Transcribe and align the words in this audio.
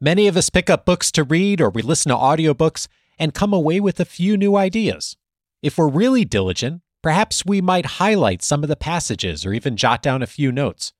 Many 0.00 0.26
of 0.28 0.36
us 0.36 0.50
pick 0.50 0.68
up 0.68 0.84
books 0.84 1.10
to 1.12 1.24
read 1.24 1.58
or 1.58 1.70
we 1.70 1.80
listen 1.80 2.10
to 2.10 2.16
audiobooks 2.16 2.86
and 3.18 3.32
come 3.32 3.54
away 3.54 3.80
with 3.80 3.98
a 3.98 4.04
few 4.04 4.36
new 4.36 4.54
ideas. 4.54 5.16
If 5.62 5.78
we're 5.78 5.88
really 5.88 6.26
diligent, 6.26 6.82
perhaps 7.02 7.46
we 7.46 7.62
might 7.62 7.86
highlight 7.86 8.42
some 8.42 8.62
of 8.62 8.68
the 8.68 8.76
passages 8.76 9.46
or 9.46 9.54
even 9.54 9.74
jot 9.74 10.02
down 10.02 10.22
a 10.22 10.26
few 10.26 10.52
notes. 10.52 10.92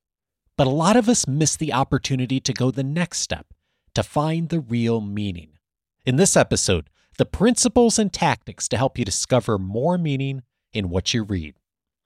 But 0.56 0.66
a 0.66 0.70
lot 0.70 0.96
of 0.96 1.10
us 1.10 1.28
miss 1.28 1.56
the 1.56 1.74
opportunity 1.74 2.40
to 2.40 2.54
go 2.54 2.70
the 2.70 2.82
next 2.82 3.18
step, 3.18 3.48
to 3.94 4.02
find 4.02 4.48
the 4.48 4.60
real 4.60 5.02
meaning. 5.02 5.58
In 6.06 6.16
this 6.16 6.34
episode, 6.34 6.88
the 7.18 7.26
principles 7.26 7.98
and 7.98 8.10
tactics 8.10 8.66
to 8.68 8.78
help 8.78 8.98
you 8.98 9.04
discover 9.04 9.58
more 9.58 9.98
meaning 9.98 10.42
in 10.72 10.88
what 10.88 11.12
you 11.12 11.22
read. 11.22 11.56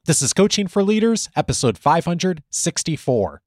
This 0.07 0.23
is 0.23 0.33
Coaching 0.33 0.67
for 0.67 0.83
Leaders, 0.83 1.29
episode 1.37 1.79
564. 1.79 3.43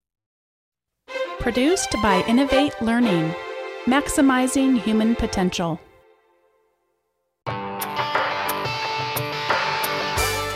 Produced 1.40 1.96
by 2.02 2.24
Innovate 2.28 2.82
Learning, 2.82 3.36
maximizing 3.86 4.80
human 4.80 5.14
potential. 5.14 5.78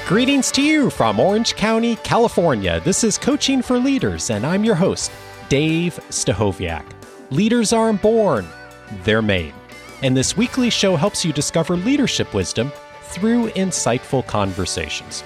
Greetings 0.08 0.50
to 0.52 0.62
you 0.62 0.90
from 0.90 1.20
Orange 1.20 1.56
County, 1.56 1.98
California. 1.98 2.80
This 2.86 3.04
is 3.04 3.18
Coaching 3.18 3.62
for 3.62 3.78
Leaders, 3.78 4.30
and 4.30 4.46
I'm 4.46 4.64
your 4.64 4.76
host, 4.76 5.12
Dave 5.50 6.00
Stachowiak. 6.10 6.86
Leaders 7.32 7.74
aren't 7.74 8.02
born, 8.02 8.48
they're 9.04 9.22
made. 9.22 9.54
And 10.04 10.16
this 10.16 10.38
weekly 10.38 10.70
show 10.70 10.96
helps 10.96 11.26
you 11.26 11.34
discover 11.34 11.76
leadership 11.76 12.34
wisdom 12.34 12.72
through 13.02 13.50
insightful 13.52 14.26
conversations. 14.26 15.24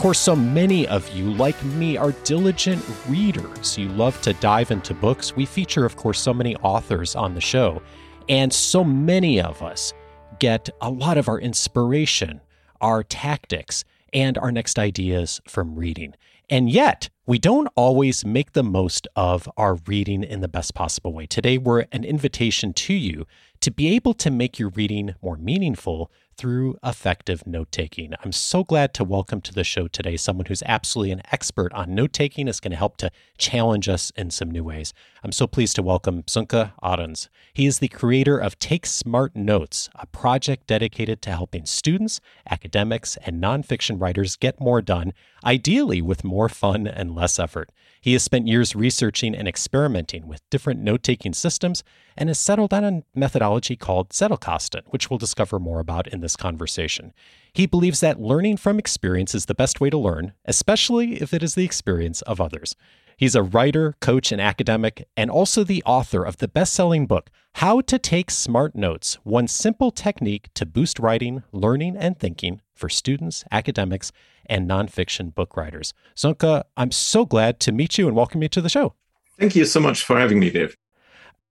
Of 0.00 0.04
course, 0.04 0.18
so 0.18 0.34
many 0.34 0.88
of 0.88 1.06
you, 1.10 1.30
like 1.34 1.62
me, 1.62 1.98
are 1.98 2.12
diligent 2.24 2.82
readers. 3.06 3.76
You 3.76 3.90
love 3.90 4.18
to 4.22 4.32
dive 4.32 4.70
into 4.70 4.94
books. 4.94 5.36
We 5.36 5.44
feature, 5.44 5.84
of 5.84 5.96
course, 5.96 6.18
so 6.18 6.32
many 6.32 6.56
authors 6.56 7.14
on 7.14 7.34
the 7.34 7.40
show, 7.42 7.82
and 8.26 8.50
so 8.50 8.82
many 8.82 9.42
of 9.42 9.60
us 9.60 9.92
get 10.38 10.70
a 10.80 10.88
lot 10.88 11.18
of 11.18 11.28
our 11.28 11.38
inspiration, 11.38 12.40
our 12.80 13.02
tactics, 13.02 13.84
and 14.14 14.38
our 14.38 14.50
next 14.50 14.78
ideas 14.78 15.38
from 15.46 15.76
reading. 15.76 16.14
And 16.48 16.70
yet, 16.70 17.10
we 17.26 17.38
don't 17.38 17.68
always 17.76 18.24
make 18.24 18.52
the 18.52 18.62
most 18.62 19.06
of 19.16 19.50
our 19.58 19.74
reading 19.86 20.24
in 20.24 20.40
the 20.40 20.48
best 20.48 20.74
possible 20.74 21.12
way. 21.12 21.26
Today, 21.26 21.58
we're 21.58 21.84
an 21.92 22.04
invitation 22.04 22.72
to 22.72 22.94
you 22.94 23.26
to 23.60 23.70
be 23.70 23.94
able 23.94 24.14
to 24.14 24.30
make 24.30 24.58
your 24.58 24.70
reading 24.70 25.14
more 25.20 25.36
meaningful 25.36 26.10
through 26.40 26.74
effective 26.82 27.46
note 27.46 27.70
taking. 27.70 28.14
I'm 28.24 28.32
so 28.32 28.64
glad 28.64 28.94
to 28.94 29.04
welcome 29.04 29.42
to 29.42 29.52
the 29.52 29.62
show 29.62 29.88
today 29.88 30.16
someone 30.16 30.46
who's 30.46 30.62
absolutely 30.64 31.12
an 31.12 31.20
expert 31.30 31.70
on 31.74 31.94
note 31.94 32.14
taking, 32.14 32.48
is 32.48 32.60
going 32.60 32.70
to 32.70 32.78
help 32.78 32.96
to 32.96 33.10
challenge 33.36 33.90
us 33.90 34.10
in 34.16 34.30
some 34.30 34.50
new 34.50 34.64
ways. 34.64 34.94
I'm 35.22 35.32
so 35.32 35.46
pleased 35.46 35.76
to 35.76 35.82
welcome 35.82 36.22
Sönke 36.22 36.72
Ahrens. 36.82 37.28
He 37.52 37.66
is 37.66 37.78
the 37.78 37.88
creator 37.88 38.38
of 38.38 38.58
Take 38.58 38.86
Smart 38.86 39.36
Notes, 39.36 39.90
a 39.94 40.06
project 40.06 40.66
dedicated 40.66 41.20
to 41.22 41.30
helping 41.30 41.66
students, 41.66 42.22
academics, 42.48 43.18
and 43.26 43.42
nonfiction 43.42 44.00
writers 44.00 44.36
get 44.36 44.58
more 44.58 44.80
done, 44.80 45.12
ideally 45.44 46.00
with 46.00 46.24
more 46.24 46.48
fun 46.48 46.86
and 46.86 47.14
less 47.14 47.38
effort. 47.38 47.70
He 48.00 48.14
has 48.14 48.22
spent 48.22 48.48
years 48.48 48.74
researching 48.74 49.34
and 49.34 49.46
experimenting 49.46 50.26
with 50.26 50.48
different 50.48 50.80
note 50.80 51.02
taking 51.02 51.34
systems 51.34 51.84
and 52.16 52.30
has 52.30 52.38
settled 52.38 52.72
on 52.72 52.84
a 52.84 53.02
methodology 53.14 53.76
called 53.76 54.10
Zettelkasten, 54.10 54.84
which 54.86 55.10
we'll 55.10 55.18
discover 55.18 55.58
more 55.58 55.80
about 55.80 56.06
in 56.06 56.22
this 56.22 56.34
conversation. 56.34 57.12
He 57.52 57.66
believes 57.66 58.00
that 58.00 58.22
learning 58.22 58.56
from 58.56 58.78
experience 58.78 59.34
is 59.34 59.44
the 59.44 59.54
best 59.54 59.82
way 59.82 59.90
to 59.90 59.98
learn, 59.98 60.32
especially 60.46 61.20
if 61.20 61.34
it 61.34 61.42
is 61.42 61.56
the 61.56 61.64
experience 61.64 62.22
of 62.22 62.40
others. 62.40 62.74
He's 63.20 63.34
a 63.34 63.42
writer, 63.42 63.96
coach, 64.00 64.32
and 64.32 64.40
academic, 64.40 65.06
and 65.14 65.30
also 65.30 65.62
the 65.62 65.82
author 65.84 66.24
of 66.24 66.38
the 66.38 66.48
best 66.48 66.72
selling 66.72 67.06
book, 67.06 67.28
How 67.56 67.82
to 67.82 67.98
Take 67.98 68.30
Smart 68.30 68.74
Notes 68.74 69.18
One 69.24 69.46
Simple 69.46 69.90
Technique 69.90 70.48
to 70.54 70.64
Boost 70.64 70.98
Writing, 70.98 71.42
Learning, 71.52 71.98
and 71.98 72.18
Thinking 72.18 72.62
for 72.72 72.88
Students, 72.88 73.44
Academics, 73.52 74.10
and 74.46 74.66
Nonfiction 74.66 75.34
Book 75.34 75.54
Writers. 75.54 75.92
Sönke, 76.16 76.62
I'm 76.78 76.90
so 76.90 77.26
glad 77.26 77.60
to 77.60 77.72
meet 77.72 77.98
you 77.98 78.08
and 78.08 78.16
welcome 78.16 78.40
you 78.40 78.48
to 78.48 78.62
the 78.62 78.70
show. 78.70 78.94
Thank 79.38 79.54
you 79.54 79.66
so 79.66 79.80
much 79.80 80.02
for 80.02 80.18
having 80.18 80.40
me, 80.40 80.48
Dave. 80.48 80.74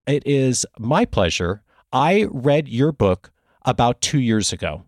It 0.07 0.25
is 0.25 0.65
my 0.79 1.05
pleasure. 1.05 1.61
I 1.93 2.25
read 2.31 2.67
your 2.67 2.91
book 2.91 3.31
about 3.63 4.01
two 4.01 4.19
years 4.19 4.51
ago. 4.51 4.85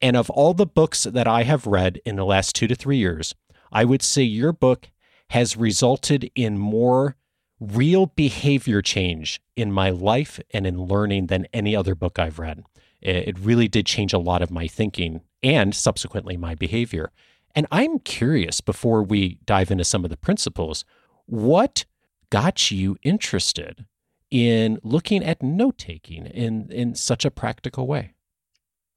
And 0.00 0.16
of 0.16 0.30
all 0.30 0.54
the 0.54 0.64
books 0.64 1.02
that 1.02 1.26
I 1.26 1.42
have 1.42 1.66
read 1.66 2.00
in 2.04 2.14
the 2.14 2.24
last 2.24 2.54
two 2.54 2.68
to 2.68 2.76
three 2.76 2.98
years, 2.98 3.34
I 3.72 3.84
would 3.84 4.02
say 4.02 4.22
your 4.22 4.52
book 4.52 4.90
has 5.30 5.56
resulted 5.56 6.30
in 6.34 6.58
more 6.58 7.16
real 7.60 8.06
behavior 8.06 8.82
change 8.82 9.40
in 9.54 9.70
my 9.70 9.90
life 9.90 10.40
and 10.52 10.66
in 10.66 10.82
learning 10.82 11.26
than 11.26 11.46
any 11.52 11.76
other 11.76 11.94
book 11.94 12.18
I've 12.18 12.38
read. 12.38 12.64
It 13.00 13.38
really 13.38 13.68
did 13.68 13.86
change 13.86 14.12
a 14.12 14.18
lot 14.18 14.42
of 14.42 14.50
my 14.50 14.66
thinking 14.66 15.22
and 15.42 15.74
subsequently 15.74 16.36
my 16.36 16.54
behavior. 16.54 17.12
And 17.54 17.66
I'm 17.70 18.00
curious 18.00 18.60
before 18.60 19.02
we 19.02 19.38
dive 19.44 19.70
into 19.70 19.84
some 19.84 20.04
of 20.04 20.10
the 20.10 20.16
principles, 20.16 20.84
what 21.26 21.84
got 22.30 22.70
you 22.70 22.96
interested 23.02 23.86
in 24.30 24.78
looking 24.82 25.24
at 25.24 25.42
note 25.42 25.78
taking 25.78 26.26
in, 26.26 26.70
in 26.70 26.94
such 26.94 27.24
a 27.24 27.30
practical 27.30 27.86
way? 27.86 28.14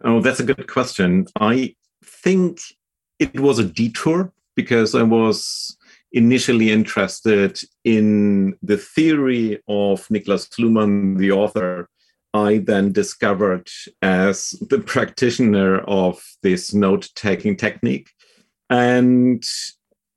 Oh, 0.03 0.19
that's 0.19 0.39
a 0.39 0.43
good 0.43 0.67
question. 0.67 1.27
I 1.39 1.75
think 2.03 2.59
it 3.19 3.39
was 3.39 3.59
a 3.59 3.63
detour 3.63 4.31
because 4.55 4.93
I 4.95 5.03
was 5.03 5.77
initially 6.13 6.71
interested 6.71 7.59
in 7.83 8.55
the 8.61 8.77
theory 8.77 9.55
of 9.67 10.07
Niklas 10.07 10.47
Luhmann, 10.59 11.17
the 11.17 11.31
author, 11.31 11.89
I 12.35 12.59
then 12.59 12.91
discovered 12.91 13.67
as 14.01 14.51
the 14.69 14.79
practitioner 14.79 15.79
of 15.79 16.23
this 16.43 16.73
note 16.73 17.09
taking 17.15 17.57
technique. 17.57 18.09
And 18.69 19.43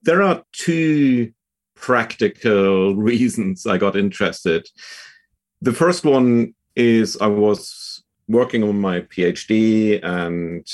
there 0.03 0.23
are 0.23 0.43
two 0.53 1.33
practical 1.75 2.95
reasons 3.11 3.67
I 3.67 3.79
got 3.79 3.97
interested. 3.97 4.67
The 5.63 5.73
first 5.73 6.05
one 6.05 6.55
is 6.75 7.17
I 7.21 7.27
was 7.27 8.03
working 8.29 8.63
on 8.63 8.81
my 8.81 9.01
PhD 9.01 10.03
and 10.03 10.67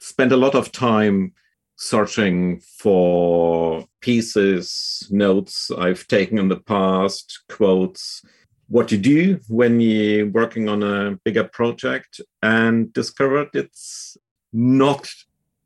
spent 0.00 0.32
a 0.32 0.36
lot 0.36 0.54
of 0.54 0.72
time 0.72 1.32
searching 1.76 2.60
for 2.60 3.86
pieces, 4.00 5.06
notes 5.10 5.70
I've 5.70 6.06
taken 6.06 6.38
in 6.38 6.48
the 6.48 6.60
past, 6.60 7.42
quotes, 7.48 8.22
what 8.68 8.92
you 8.92 8.98
do 8.98 9.40
when 9.48 9.80
you're 9.80 10.28
working 10.28 10.68
on 10.68 10.82
a 10.82 11.18
bigger 11.24 11.44
project, 11.44 12.20
and 12.42 12.92
discovered 12.92 13.48
it's 13.54 14.16
not 14.52 15.08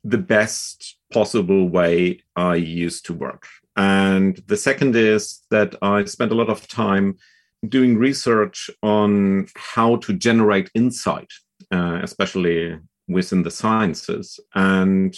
the 0.02 0.18
best 0.18 0.96
possible 1.12 1.68
way 1.68 2.20
I 2.36 2.56
used 2.56 3.06
to 3.06 3.14
work. 3.14 3.46
And 3.76 4.42
the 4.46 4.56
second 4.56 4.96
is 4.96 5.42
that 5.50 5.74
I 5.82 6.04
spent 6.04 6.32
a 6.32 6.36
lot 6.36 6.48
of 6.48 6.68
time 6.68 7.16
doing 7.68 7.96
research 7.96 8.70
on 8.82 9.48
how 9.56 9.96
to 9.96 10.12
generate 10.12 10.70
insight, 10.74 11.32
uh, 11.72 12.00
especially 12.02 12.78
within 13.08 13.42
the 13.42 13.50
sciences. 13.50 14.38
And 14.54 15.16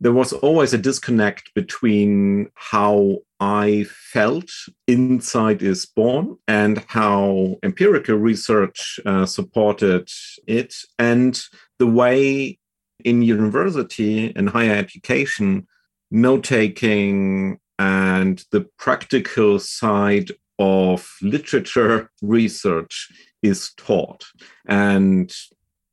there 0.00 0.12
was 0.12 0.32
always 0.32 0.74
a 0.74 0.78
disconnect 0.78 1.54
between 1.54 2.48
how 2.54 3.18
I 3.40 3.86
felt 3.88 4.50
insight 4.86 5.62
is 5.62 5.86
born 5.86 6.36
and 6.48 6.84
how 6.88 7.56
empirical 7.62 8.16
research 8.16 9.00
uh, 9.06 9.26
supported 9.26 10.08
it, 10.46 10.74
and 10.98 11.40
the 11.78 11.86
way 11.86 12.58
in 13.04 13.22
university 13.22 14.32
and 14.34 14.48
higher 14.48 14.74
education, 14.74 15.66
note 16.10 16.44
taking 16.44 17.58
and 17.78 18.44
the 18.50 18.66
practical 18.78 19.58
side 19.58 20.30
of 20.58 21.08
literature 21.20 22.10
research 22.22 23.10
is 23.42 23.72
taught. 23.76 24.24
And 24.66 25.32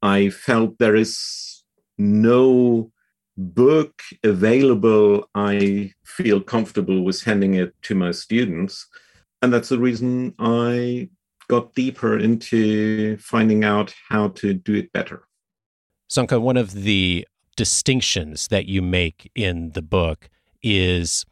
I 0.02 0.30
felt 0.30 0.78
there 0.78 0.96
is 0.96 1.64
no 1.98 2.92
book 3.38 4.02
available 4.24 5.30
I 5.36 5.94
feel 6.04 6.42
comfortable 6.42 7.04
with 7.04 7.24
handing 7.24 7.56
it 7.56 7.74
to 7.84 7.96
my 7.96 8.12
students. 8.12 8.88
And 9.42 9.54
that's 9.54 9.70
the 9.70 9.80
reason 9.80 10.36
I 10.40 11.10
got 11.48 11.74
deeper 11.74 12.18
into 12.18 13.18
finding 13.18 13.64
out 13.64 13.94
how 14.10 14.30
to 14.30 14.54
do 14.54 14.76
it 14.76 14.92
better. 14.94 15.24
Sönke, 16.10 16.40
one 16.40 16.58
of 16.58 16.74
the 16.74 17.28
distinctions 17.56 18.48
that 18.50 18.66
you 18.68 18.82
make 18.82 19.32
in 19.36 19.72
the 19.72 19.82
book 19.82 20.30
is 20.62 21.26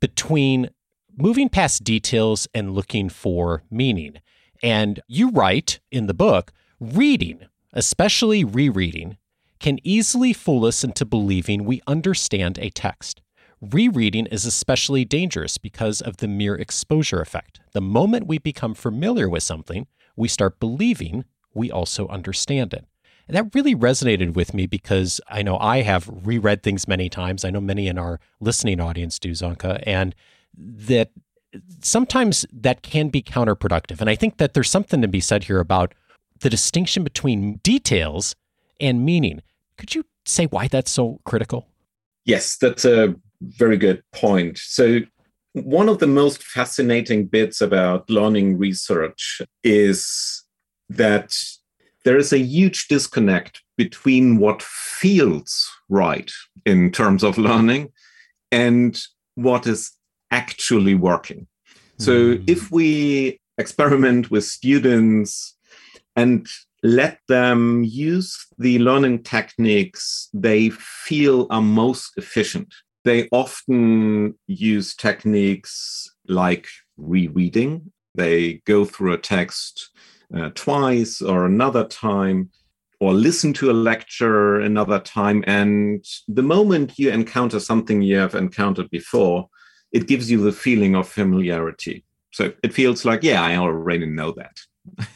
between 0.00 0.70
moving 1.16 1.48
past 1.48 1.82
details 1.84 2.46
and 2.54 2.74
looking 2.74 3.08
for 3.08 3.62
meaning. 3.70 4.18
And 4.62 5.00
you 5.08 5.30
write 5.30 5.80
in 5.90 6.06
the 6.06 6.14
book, 6.14 6.52
reading, 6.80 7.40
especially 7.72 8.44
rereading, 8.44 9.16
can 9.58 9.78
easily 9.84 10.32
fool 10.32 10.64
us 10.64 10.84
into 10.84 11.04
believing 11.04 11.64
we 11.64 11.82
understand 11.86 12.58
a 12.58 12.70
text. 12.70 13.20
Rereading 13.60 14.26
is 14.26 14.44
especially 14.44 15.04
dangerous 15.04 15.56
because 15.56 16.00
of 16.00 16.18
the 16.18 16.28
mere 16.28 16.54
exposure 16.54 17.20
effect. 17.20 17.60
The 17.72 17.80
moment 17.80 18.26
we 18.26 18.38
become 18.38 18.74
familiar 18.74 19.28
with 19.28 19.42
something, 19.42 19.86
we 20.14 20.28
start 20.28 20.60
believing 20.60 21.24
we 21.54 21.70
also 21.70 22.06
understand 22.08 22.74
it. 22.74 22.84
And 23.28 23.36
that 23.36 23.54
really 23.54 23.74
resonated 23.74 24.34
with 24.34 24.54
me 24.54 24.66
because 24.66 25.20
I 25.28 25.42
know 25.42 25.58
I 25.58 25.82
have 25.82 26.08
reread 26.08 26.62
things 26.62 26.86
many 26.86 27.08
times. 27.08 27.44
I 27.44 27.50
know 27.50 27.60
many 27.60 27.88
in 27.88 27.98
our 27.98 28.20
listening 28.40 28.80
audience 28.80 29.18
do, 29.18 29.32
Sönke, 29.32 29.82
and 29.84 30.14
that 30.54 31.10
sometimes 31.80 32.46
that 32.52 32.82
can 32.82 33.08
be 33.08 33.22
counterproductive. 33.22 34.00
And 34.00 34.08
I 34.08 34.14
think 34.14 34.36
that 34.36 34.54
there's 34.54 34.70
something 34.70 35.02
to 35.02 35.08
be 35.08 35.20
said 35.20 35.44
here 35.44 35.58
about 35.60 35.94
the 36.40 36.50
distinction 36.50 37.02
between 37.02 37.56
details 37.62 38.36
and 38.80 39.04
meaning. 39.04 39.42
Could 39.76 39.94
you 39.94 40.04
say 40.24 40.46
why 40.46 40.68
that's 40.68 40.90
so 40.90 41.20
critical? 41.24 41.66
Yes, 42.24 42.56
that's 42.56 42.84
a 42.84 43.14
very 43.40 43.76
good 43.76 44.02
point. 44.12 44.58
So, 44.58 45.00
one 45.52 45.88
of 45.88 46.00
the 46.00 46.06
most 46.06 46.42
fascinating 46.42 47.26
bits 47.26 47.62
about 47.62 48.10
learning 48.10 48.58
research 48.58 49.40
is 49.64 50.44
that 50.90 51.34
there 52.04 52.18
is 52.18 52.32
a 52.32 52.38
huge 52.38 52.88
disconnect 52.88 53.62
between 53.76 54.38
what 54.38 54.62
feels 54.62 55.70
right 55.88 56.30
in 56.66 56.92
terms 56.92 57.22
of 57.24 57.38
learning 57.38 57.90
and 58.52 59.00
what 59.34 59.66
is 59.66 59.92
actually 60.30 60.94
working. 60.94 61.46
So, 61.98 62.12
mm. 62.12 62.44
if 62.46 62.70
we 62.70 63.40
experiment 63.58 64.30
with 64.30 64.44
students 64.44 65.54
and 66.14 66.46
let 66.86 67.18
them 67.26 67.82
use 67.84 68.46
the 68.58 68.78
learning 68.78 69.22
techniques 69.24 70.28
they 70.32 70.70
feel 70.70 71.48
are 71.50 71.60
most 71.60 72.12
efficient. 72.16 72.72
They 73.04 73.28
often 73.32 74.38
use 74.46 74.94
techniques 74.94 76.08
like 76.28 76.68
rereading. 76.96 77.92
They 78.14 78.62
go 78.66 78.84
through 78.84 79.14
a 79.14 79.18
text 79.18 79.90
uh, 80.36 80.50
twice 80.54 81.20
or 81.20 81.44
another 81.44 81.84
time, 81.84 82.50
or 83.00 83.12
listen 83.12 83.52
to 83.54 83.70
a 83.70 83.72
lecture 83.72 84.60
another 84.60 85.00
time. 85.00 85.42
And 85.46 86.04
the 86.28 86.42
moment 86.42 86.98
you 86.98 87.10
encounter 87.10 87.58
something 87.58 88.00
you 88.00 88.16
have 88.16 88.34
encountered 88.34 88.90
before, 88.90 89.48
it 89.92 90.06
gives 90.06 90.30
you 90.30 90.42
the 90.42 90.52
feeling 90.52 90.94
of 90.94 91.08
familiarity. 91.08 92.04
So 92.32 92.52
it 92.62 92.72
feels 92.72 93.04
like, 93.04 93.22
yeah, 93.22 93.42
I 93.42 93.56
already 93.56 94.06
know 94.06 94.32
that. 94.32 94.56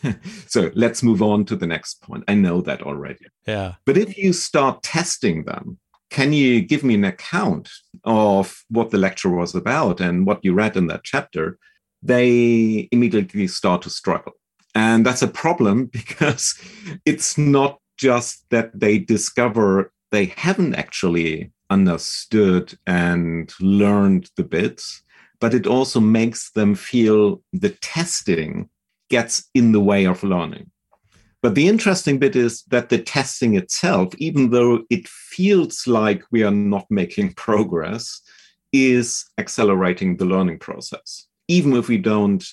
so 0.47 0.71
let's 0.75 1.03
move 1.03 1.23
on 1.23 1.45
to 1.47 1.57
the 1.57 1.67
next 1.67 2.03
point. 2.03 2.25
I 2.29 2.35
know 2.35 2.61
that 2.63 2.83
already. 2.83 3.27
Yeah. 3.47 3.75
But 3.87 3.97
if 3.97 4.17
you 4.17 4.33
start 4.33 4.83
testing 4.83 5.45
them, 5.45 5.79
can 6.11 6.33
you 6.33 6.61
give 6.61 6.83
me 6.83 6.95
an 6.95 7.05
account 7.05 7.71
of 8.05 8.65
what 8.69 8.91
the 8.91 8.99
lecture 8.99 9.31
was 9.31 9.55
about 9.55 10.01
and 10.01 10.27
what 10.27 10.45
you 10.45 10.53
read 10.55 10.77
in 10.77 10.89
that 10.89 11.05
chapter? 11.05 11.59
They 12.03 12.89
immediately 12.91 13.47
start 13.47 13.83
to 13.83 13.91
struggle. 13.91 14.33
And 14.75 15.05
that's 15.07 15.23
a 15.23 15.29
problem 15.29 15.87
because 15.93 16.61
it's 17.05 17.39
not 17.39 17.79
just 17.97 18.47
that 18.51 18.79
they 18.79 18.99
discover 18.99 19.93
they 20.11 20.27
haven't 20.37 20.75
actually 20.75 21.53
understood 21.69 22.77
and 22.87 23.53
learned 23.61 24.31
the 24.37 24.43
bits, 24.43 25.03
but 25.39 25.55
it 25.55 25.67
also 25.67 26.01
makes 26.01 26.51
them 26.51 26.75
feel 26.75 27.43
the 27.53 27.71
testing 27.81 28.69
gets 29.11 29.49
in 29.55 29.73
the 29.73 29.81
way 29.81 30.07
of 30.07 30.23
learning. 30.23 30.71
But 31.43 31.55
the 31.55 31.69
interesting 31.69 32.19
bit 32.19 32.37
is 32.37 32.63
that 32.65 32.91
the 32.91 32.99
testing 32.99 33.57
itself, 33.57 34.15
even 34.19 34.51
though 34.51 34.85
it 34.91 35.09
feels 35.09 35.87
like 35.87 36.23
we 36.31 36.43
are 36.45 36.51
not 36.51 36.87
making 36.91 37.33
progress, 37.37 38.21
is 38.73 39.25
accelerating 39.39 40.17
the 40.17 40.27
learning 40.27 40.59
process, 40.59 41.27
even 41.49 41.75
if 41.75 41.89
we 41.89 41.99
don't 41.99 42.45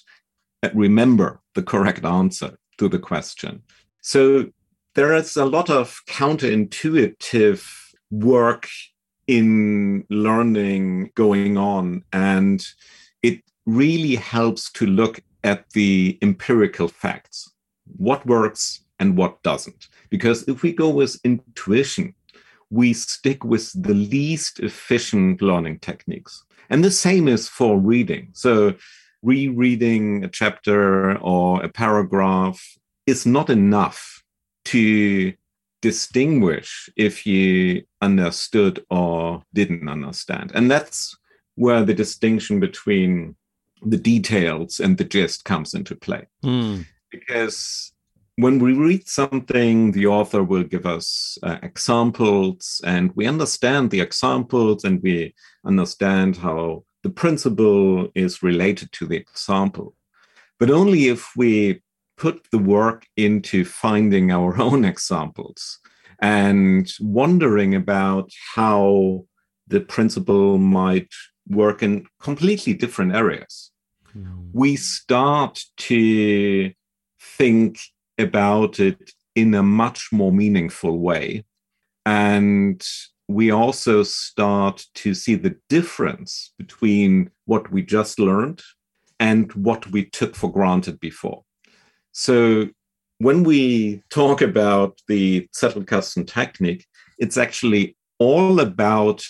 remember 0.74 1.42
the 1.54 1.64
correct 1.64 2.04
answer 2.04 2.58
to 2.78 2.90
the 2.90 3.00
question. 3.00 3.62
So 4.02 4.48
there 4.96 5.14
is 5.14 5.38
a 5.38 5.46
lot 5.46 5.70
of 5.70 6.02
counterintuitive 6.10 7.64
work 8.10 8.68
in 9.28 10.06
learning 10.10 11.12
going 11.16 11.58
on, 11.58 12.04
and 12.14 12.66
it 13.22 13.42
really 13.66 14.16
helps 14.16 14.72
to 14.72 14.86
look 14.86 15.20
at 15.48 15.70
the 15.72 16.18
empirical 16.22 16.90
facts 16.90 17.54
what 17.96 18.26
works 18.26 18.84
and 19.00 19.18
what 19.18 19.42
doesn't. 19.44 19.88
Because 20.10 20.44
if 20.48 20.62
we 20.62 20.74
go 20.74 20.90
with 20.90 21.22
intuition, 21.24 22.14
we 22.70 22.94
stick 22.94 23.46
with 23.46 23.72
the 23.82 23.94
least 23.94 24.60
efficient 24.60 25.42
learning 25.42 25.80
techniques. 25.80 26.44
And 26.70 26.84
the 26.84 26.92
same 26.92 27.30
is 27.30 27.48
for 27.48 27.80
reading. 27.80 28.30
So, 28.34 28.76
rereading 29.24 30.26
a 30.26 30.28
chapter 30.28 31.18
or 31.20 31.64
a 31.64 31.70
paragraph 31.70 32.62
is 33.06 33.26
not 33.26 33.50
enough 33.50 34.22
to 34.66 35.34
distinguish 35.82 36.90
if 36.98 37.26
you 37.26 37.84
understood 38.02 38.84
or 38.90 39.44
didn't 39.54 39.88
understand. 39.88 40.52
And 40.54 40.70
that's 40.70 41.16
where 41.56 41.84
the 41.86 41.94
distinction 41.94 42.60
between 42.60 43.36
the 43.86 43.98
details 43.98 44.80
and 44.80 44.98
the 44.98 45.04
gist 45.04 45.46
comes 45.46 45.74
into 45.74 45.96
play. 45.96 46.28
Mm. 46.44 46.86
Because 47.12 47.94
when 48.36 48.60
we 48.60 48.74
read 48.74 49.08
something, 49.08 49.92
the 49.92 50.08
author 50.08 50.44
will 50.44 50.64
give 50.64 50.86
us 50.86 51.38
uh, 51.44 51.58
examples, 51.64 52.82
and 52.86 53.12
we 53.16 53.26
understand 53.26 53.90
the 53.90 54.02
examples 54.02 54.84
and 54.84 55.02
we 55.02 55.34
understand 55.66 56.38
how 56.38 56.84
the 57.04 57.10
principle 57.10 58.10
is 58.14 58.44
related 58.44 58.92
to 58.92 59.06
the 59.06 59.18
example. 59.18 59.96
But 60.60 60.70
only 60.70 61.08
if 61.08 61.36
we 61.36 61.82
put 62.18 62.48
the 62.52 62.58
work 62.58 63.06
into 63.16 63.64
finding 63.64 64.32
our 64.32 64.60
own 64.62 64.86
examples 64.86 65.80
and 66.20 66.92
wondering 67.00 67.76
about 67.76 68.32
how 68.56 69.26
the 69.68 69.82
principle 69.82 70.58
might 70.58 71.10
work 71.50 71.84
in 71.84 72.06
completely 72.22 72.74
different 72.74 73.16
areas. 73.16 73.72
Mm. 74.16 74.50
We 74.54 74.76
start 74.76 75.62
to 75.78 76.72
think 77.20 77.80
about 78.18 78.80
it 78.80 79.12
in 79.36 79.54
a 79.54 79.64
much 79.64 80.10
more 80.12 80.32
meaningful 80.32 81.00
way. 81.00 81.46
And 82.06 82.84
we 83.28 83.52
also 83.52 84.04
start 84.04 84.86
to 84.96 85.14
see 85.14 85.36
the 85.36 85.56
difference 85.70 86.54
between 86.58 87.30
what 87.46 87.72
we 87.72 87.84
just 87.84 88.20
learned 88.20 88.62
and 89.20 89.52
what 89.54 89.92
we 89.92 90.06
took 90.06 90.36
for 90.36 90.52
granted 90.52 91.00
before. 91.00 91.44
So 92.12 92.70
when 93.20 93.44
we 93.44 94.04
talk 94.10 94.42
about 94.42 95.02
the 95.08 95.48
Zettelkasten 95.56 96.28
technique, 96.28 96.86
it's 97.20 97.38
actually 97.38 97.96
all 98.20 98.60
about 98.60 99.24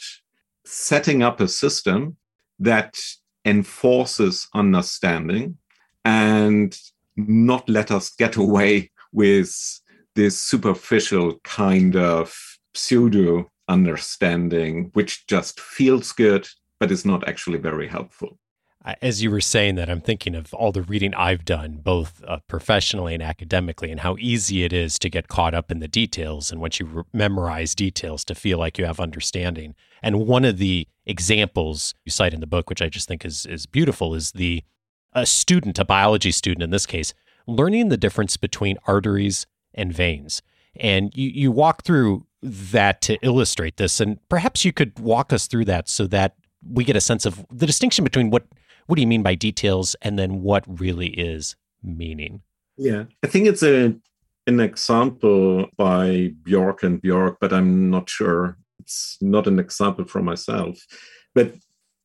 setting 0.67 1.23
up 1.23 1.39
a 1.39 1.47
system 1.47 2.17
that 2.59 2.97
enforces 3.45 4.47
understanding 4.53 5.57
and 6.03 6.77
not 7.15 7.67
let 7.69 7.91
us 7.91 8.09
get 8.15 8.35
away 8.35 8.91
with 9.11 9.81
this 10.15 10.39
superficial 10.39 11.39
kind 11.43 11.95
of 11.95 12.35
pseudo 12.73 13.49
understanding, 13.69 14.89
which 14.93 15.25
just 15.27 15.59
feels 15.59 16.11
good, 16.11 16.47
but 16.79 16.91
is 16.91 17.05
not 17.05 17.27
actually 17.27 17.57
very 17.57 17.87
helpful. 17.87 18.37
As 19.01 19.21
you 19.21 19.31
were 19.31 19.41
saying 19.41 19.75
that, 19.75 19.89
I'm 19.89 19.99
thinking 19.99 20.33
of 20.33 20.53
all 20.53 20.71
the 20.71 20.81
reading 20.81 21.13
I've 21.13 21.43
done, 21.43 21.81
both 21.83 22.23
uh, 22.25 22.37
professionally 22.47 23.13
and 23.13 23.21
academically, 23.21 23.91
and 23.91 23.99
how 23.99 24.15
easy 24.17 24.63
it 24.63 24.71
is 24.71 24.97
to 24.99 25.09
get 25.09 25.27
caught 25.27 25.53
up 25.53 25.71
in 25.71 25.79
the 25.79 25.89
details. 25.89 26.51
And 26.51 26.61
once 26.61 26.79
you 26.79 26.85
re- 26.85 27.03
memorize 27.11 27.75
details, 27.75 28.23
to 28.25 28.35
feel 28.35 28.57
like 28.57 28.77
you 28.77 28.85
have 28.85 28.99
understanding. 28.99 29.75
And 30.01 30.25
one 30.25 30.45
of 30.45 30.57
the 30.57 30.87
examples 31.05 31.93
you 32.05 32.11
cite 32.11 32.33
in 32.33 32.39
the 32.39 32.47
book, 32.47 32.69
which 32.69 32.81
I 32.81 32.87
just 32.87 33.07
think 33.07 33.25
is 33.25 33.45
is 33.45 33.65
beautiful, 33.65 34.15
is 34.15 34.31
the 34.31 34.63
a 35.13 35.25
student, 35.25 35.79
a 35.79 35.85
biology 35.85 36.31
student 36.31 36.63
in 36.63 36.69
this 36.69 36.85
case, 36.85 37.13
learning 37.45 37.89
the 37.89 37.97
difference 37.97 38.37
between 38.37 38.77
arteries 38.85 39.47
and 39.73 39.91
veins. 39.91 40.41
And 40.79 41.11
you, 41.15 41.29
you 41.29 41.51
walk 41.51 41.83
through 41.83 42.25
that 42.41 43.01
to 43.01 43.17
illustrate 43.21 43.77
this. 43.77 43.99
And 43.99 44.19
perhaps 44.29 44.63
you 44.63 44.71
could 44.71 44.97
walk 44.99 45.33
us 45.33 45.47
through 45.47 45.65
that 45.65 45.89
so 45.89 46.07
that 46.07 46.35
we 46.63 46.83
get 46.83 46.95
a 46.95 47.01
sense 47.01 47.25
of 47.25 47.45
the 47.51 47.65
distinction 47.65 48.03
between 48.03 48.29
what 48.29 48.45
what 48.87 48.95
do 48.95 49.01
you 49.01 49.07
mean 49.07 49.23
by 49.23 49.35
details 49.35 49.95
and 50.01 50.17
then 50.17 50.41
what 50.41 50.63
really 50.67 51.09
is 51.09 51.55
meaning. 51.83 52.41
Yeah, 52.77 53.05
I 53.23 53.27
think 53.27 53.47
it's 53.47 53.63
a 53.63 53.95
an 54.45 54.59
example 54.61 55.67
by 55.77 56.31
Bjork 56.43 56.83
and 56.83 57.01
Bjork, 57.01 57.37
but 57.41 57.51
I'm 57.51 57.89
not 57.89 58.09
sure. 58.09 58.57
It's 58.79 59.17
not 59.19 59.45
an 59.45 59.59
example 59.59 60.05
from 60.05 60.23
myself, 60.23 60.79
but 61.35 61.53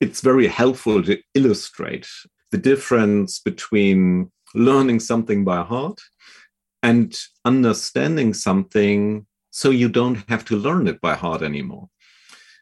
it's 0.01 0.21
very 0.21 0.49
helpful 0.49 1.05
to 1.05 1.19
illustrate 1.35 2.09
the 2.51 2.59
difference 2.59 3.39
between 3.39 4.33
learning 4.55 4.99
something 4.99 5.45
by 5.45 5.63
heart 5.63 6.01
and 6.83 7.17
understanding 7.45 8.35
something 8.35 9.25
so 9.51 9.71
you 9.71 9.89
don't 9.89 10.29
have 10.29 10.45
to 10.47 10.57
learn 10.57 10.89
it 10.89 11.01
by 11.01 11.15
heart 11.15 11.43
anymore. 11.43 11.89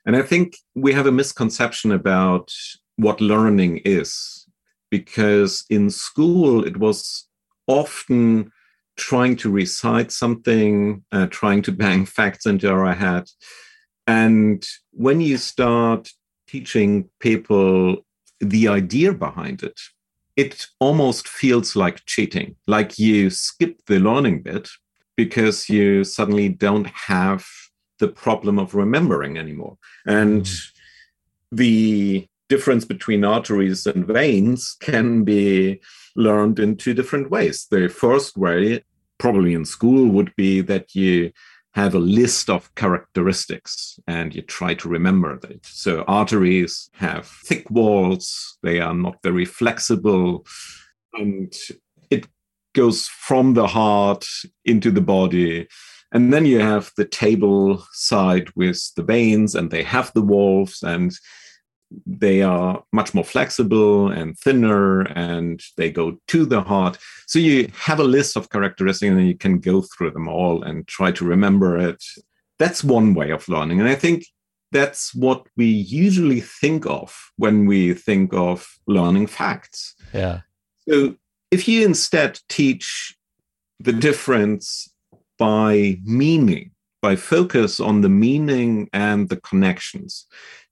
And 0.04 0.14
I 0.14 0.22
think 0.22 0.58
we 0.74 0.92
have 0.92 1.06
a 1.06 1.12
misconception 1.12 1.92
about 1.92 2.52
what 3.00 3.20
learning 3.20 3.78
is, 3.84 4.46
because 4.90 5.64
in 5.70 5.90
school 5.90 6.64
it 6.64 6.76
was 6.76 7.26
often 7.66 8.50
trying 8.96 9.36
to 9.36 9.50
recite 9.50 10.12
something, 10.12 11.02
uh, 11.12 11.26
trying 11.26 11.62
to 11.62 11.72
bang 11.82 12.04
facts 12.04 12.46
into 12.46 12.70
our 12.70 12.92
head. 12.94 13.24
And 14.06 14.66
when 14.90 15.20
you 15.20 15.36
start 15.36 16.10
teaching 16.48 17.08
people 17.20 18.04
the 18.40 18.68
idea 18.68 19.12
behind 19.12 19.62
it, 19.62 19.78
it 20.36 20.66
almost 20.78 21.28
feels 21.28 21.76
like 21.76 22.04
cheating, 22.06 22.56
like 22.66 22.98
you 22.98 23.30
skip 23.30 23.80
the 23.86 24.00
learning 24.00 24.42
bit 24.42 24.68
because 25.16 25.68
you 25.68 26.02
suddenly 26.02 26.48
don't 26.48 26.86
have 26.86 27.46
the 27.98 28.08
problem 28.08 28.58
of 28.58 28.74
remembering 28.74 29.36
anymore. 29.36 29.76
And 30.06 30.42
mm. 30.42 30.72
the 31.52 32.26
difference 32.50 32.84
between 32.84 33.24
arteries 33.24 33.86
and 33.86 34.06
veins 34.06 34.76
can 34.80 35.24
be 35.24 35.80
learned 36.16 36.58
in 36.58 36.76
two 36.76 36.92
different 36.92 37.30
ways. 37.30 37.66
The 37.70 37.88
first 37.88 38.36
way, 38.36 38.84
probably 39.18 39.54
in 39.54 39.64
school, 39.64 40.08
would 40.08 40.34
be 40.36 40.60
that 40.62 40.94
you 40.94 41.32
have 41.74 41.94
a 41.94 42.00
list 42.00 42.50
of 42.50 42.74
characteristics 42.74 44.00
and 44.08 44.34
you 44.34 44.42
try 44.42 44.74
to 44.74 44.88
remember 44.88 45.38
that. 45.38 45.64
So 45.64 46.02
arteries 46.08 46.90
have 46.94 47.26
thick 47.26 47.70
walls, 47.70 48.58
they 48.64 48.80
are 48.80 48.94
not 48.94 49.22
very 49.22 49.44
flexible, 49.44 50.44
and 51.14 51.54
it 52.10 52.26
goes 52.74 53.06
from 53.06 53.54
the 53.54 53.68
heart 53.68 54.26
into 54.64 54.90
the 54.90 55.00
body. 55.00 55.68
And 56.12 56.32
then 56.32 56.44
you 56.44 56.58
have 56.58 56.90
the 56.96 57.04
table 57.04 57.86
side 57.92 58.48
with 58.56 58.92
the 58.96 59.04
veins, 59.04 59.54
and 59.54 59.70
they 59.70 59.84
have 59.84 60.12
the 60.12 60.22
walls, 60.22 60.82
and 60.82 61.12
they 62.06 62.42
are 62.42 62.82
much 62.92 63.14
more 63.14 63.24
flexible 63.24 64.08
and 64.08 64.38
thinner 64.38 65.02
and 65.02 65.62
they 65.76 65.90
go 65.90 66.18
to 66.28 66.46
the 66.46 66.62
heart. 66.62 66.98
So 67.26 67.38
you 67.38 67.70
have 67.74 67.98
a 67.98 68.04
list 68.04 68.36
of 68.36 68.50
characteristics 68.50 69.10
and 69.10 69.26
you 69.26 69.36
can 69.36 69.58
go 69.58 69.82
through 69.82 70.12
them 70.12 70.28
all 70.28 70.62
and 70.62 70.86
try 70.86 71.10
to 71.12 71.24
remember 71.24 71.78
it. 71.78 72.02
That's 72.58 72.84
one 72.84 73.14
way 73.14 73.30
of 73.30 73.48
learning. 73.48 73.80
And 73.80 73.88
I 73.88 73.94
think 73.94 74.24
that's 74.72 75.14
what 75.14 75.46
we 75.56 75.66
usually 75.66 76.40
think 76.40 76.86
of 76.86 77.32
when 77.36 77.66
we 77.66 77.94
think 77.94 78.32
of 78.32 78.68
learning 78.86 79.26
facts. 79.26 79.94
Yeah. 80.14 80.40
So 80.88 81.16
if 81.50 81.66
you 81.66 81.84
instead 81.84 82.38
teach 82.48 83.16
the 83.80 83.92
difference 83.92 84.92
by 85.38 85.98
meaning, 86.04 86.70
by 87.02 87.16
focus 87.16 87.80
on 87.80 88.02
the 88.02 88.08
meaning 88.08 88.88
and 88.92 89.28
the 89.28 89.40
connections, 89.40 90.26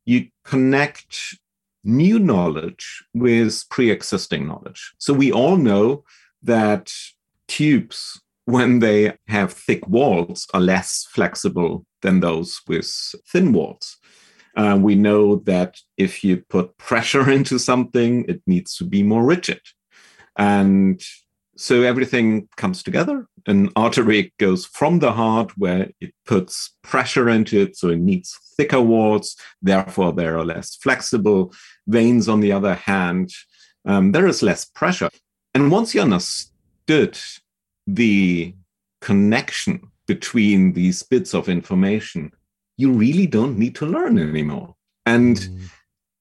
you 0.08 0.26
connect 0.42 1.38
new 1.84 2.18
knowledge 2.18 3.04
with 3.12 3.64
pre 3.68 3.90
existing 3.90 4.48
knowledge. 4.48 4.94
So 4.96 5.12
we 5.12 5.30
all 5.30 5.58
know 5.58 6.04
that 6.42 6.90
tubes, 7.46 8.18
when 8.46 8.78
they 8.78 9.18
have 9.26 9.52
thick 9.52 9.86
walls, 9.86 10.46
are 10.54 10.60
less 10.60 11.06
flexible 11.10 11.84
than 12.00 12.20
those 12.20 12.62
with 12.66 12.90
thin 13.30 13.52
walls. 13.52 13.98
Uh, 14.56 14.78
we 14.80 14.94
know 14.94 15.36
that 15.44 15.78
if 15.98 16.24
you 16.24 16.38
put 16.48 16.78
pressure 16.78 17.30
into 17.38 17.58
something, 17.58 18.24
it 18.28 18.40
needs 18.46 18.76
to 18.76 18.84
be 18.84 19.02
more 19.02 19.24
rigid. 19.24 19.60
And 20.36 21.02
so 21.58 21.82
everything 21.82 22.48
comes 22.56 22.84
together. 22.84 23.26
An 23.46 23.70
artery 23.74 24.32
goes 24.38 24.64
from 24.64 25.00
the 25.00 25.10
heart 25.10 25.50
where 25.58 25.90
it 26.00 26.14
puts 26.24 26.76
pressure 26.84 27.28
into 27.28 27.60
it, 27.60 27.76
so 27.76 27.88
it 27.88 27.98
needs 27.98 28.38
thicker 28.56 28.80
walls. 28.80 29.36
Therefore, 29.60 30.12
they 30.12 30.26
are 30.26 30.44
less 30.44 30.76
flexible. 30.76 31.52
Veins, 31.88 32.28
on 32.28 32.38
the 32.38 32.52
other 32.52 32.74
hand, 32.74 33.32
um, 33.84 34.12
there 34.12 34.28
is 34.28 34.40
less 34.40 34.66
pressure. 34.66 35.10
And 35.52 35.72
once 35.72 35.96
you 35.96 36.00
understood 36.00 37.18
the 37.88 38.54
connection 39.00 39.90
between 40.06 40.74
these 40.74 41.02
bits 41.02 41.34
of 41.34 41.48
information, 41.48 42.30
you 42.76 42.92
really 42.92 43.26
don't 43.26 43.58
need 43.58 43.74
to 43.76 43.86
learn 43.86 44.16
anymore. 44.16 44.76
And 45.06 45.36
mm. 45.36 45.60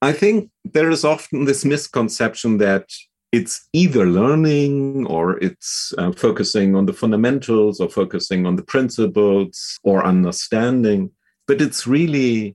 I 0.02 0.12
think 0.12 0.50
there 0.64 0.90
is 0.90 1.04
often 1.04 1.44
this 1.44 1.64
misconception 1.64 2.58
that 2.58 2.90
it's 3.30 3.68
either 3.72 4.06
learning 4.06 5.06
or 5.06 5.38
it's 5.38 5.92
uh, 5.98 6.12
focusing 6.12 6.74
on 6.74 6.86
the 6.86 6.92
fundamentals 6.92 7.80
or 7.80 7.88
focusing 7.88 8.46
on 8.46 8.56
the 8.56 8.62
principles 8.62 9.78
or 9.82 10.04
understanding 10.04 11.10
but 11.48 11.62
it's 11.62 11.86
really 11.86 12.54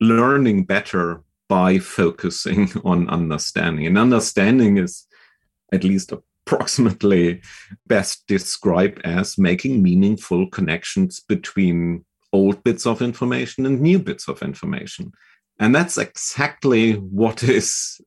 learning 0.00 0.64
better 0.64 1.24
by 1.48 1.78
focusing 1.78 2.70
on 2.84 3.08
understanding. 3.08 3.86
And 3.86 3.98
understanding 3.98 4.76
is 4.76 5.06
at 5.72 5.82
least 5.82 6.12
approximately 6.12 7.40
best 7.86 8.26
described 8.28 9.00
as 9.04 9.38
making 9.38 9.82
meaningful 9.82 10.48
connections 10.50 11.20
between 11.20 12.04
old 12.32 12.62
bits 12.62 12.86
of 12.86 13.00
information 13.00 13.64
and 13.64 13.80
new 13.80 13.98
bits 13.98 14.28
of 14.28 14.42
information. 14.42 15.12
And 15.58 15.74
that's 15.74 15.96
exactly 15.96 16.94
what 16.94 17.42
is 17.42 18.00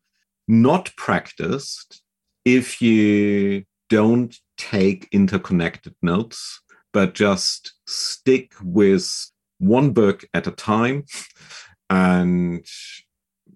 not 0.48 0.92
practiced 0.96 2.02
if 2.46 2.82
you 2.82 3.64
don't 3.90 4.36
take 4.58 5.08
interconnected 5.12 5.96
notes, 6.02 6.62
but 6.94 7.14
just 7.14 7.74
stick 7.88 8.54
with 8.64 9.32
one 9.60 9.92
book 9.92 10.24
at 10.34 10.48
a 10.48 10.52
time 10.52 11.04
and 11.90 12.66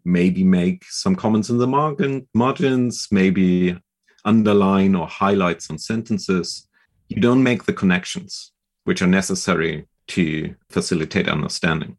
maybe 0.04 0.44
make 0.44 0.84
some 0.86 1.16
comments 1.16 1.50
in 1.50 1.58
the 1.58 1.68
margin, 1.68 2.28
margins, 2.34 3.08
maybe 3.12 3.78
underline 4.26 4.96
or 4.96 5.08
highlight 5.08 5.62
some 5.62 5.78
sentences. 5.78 6.68
You 7.08 7.22
don't 7.22 7.44
make 7.44 7.66
the 7.66 7.74
connections 7.74 8.52
which 8.84 9.02
are 9.02 9.08
necessary 9.08 9.88
to 10.08 10.56
facilitate 10.70 11.30
understanding 11.30 11.98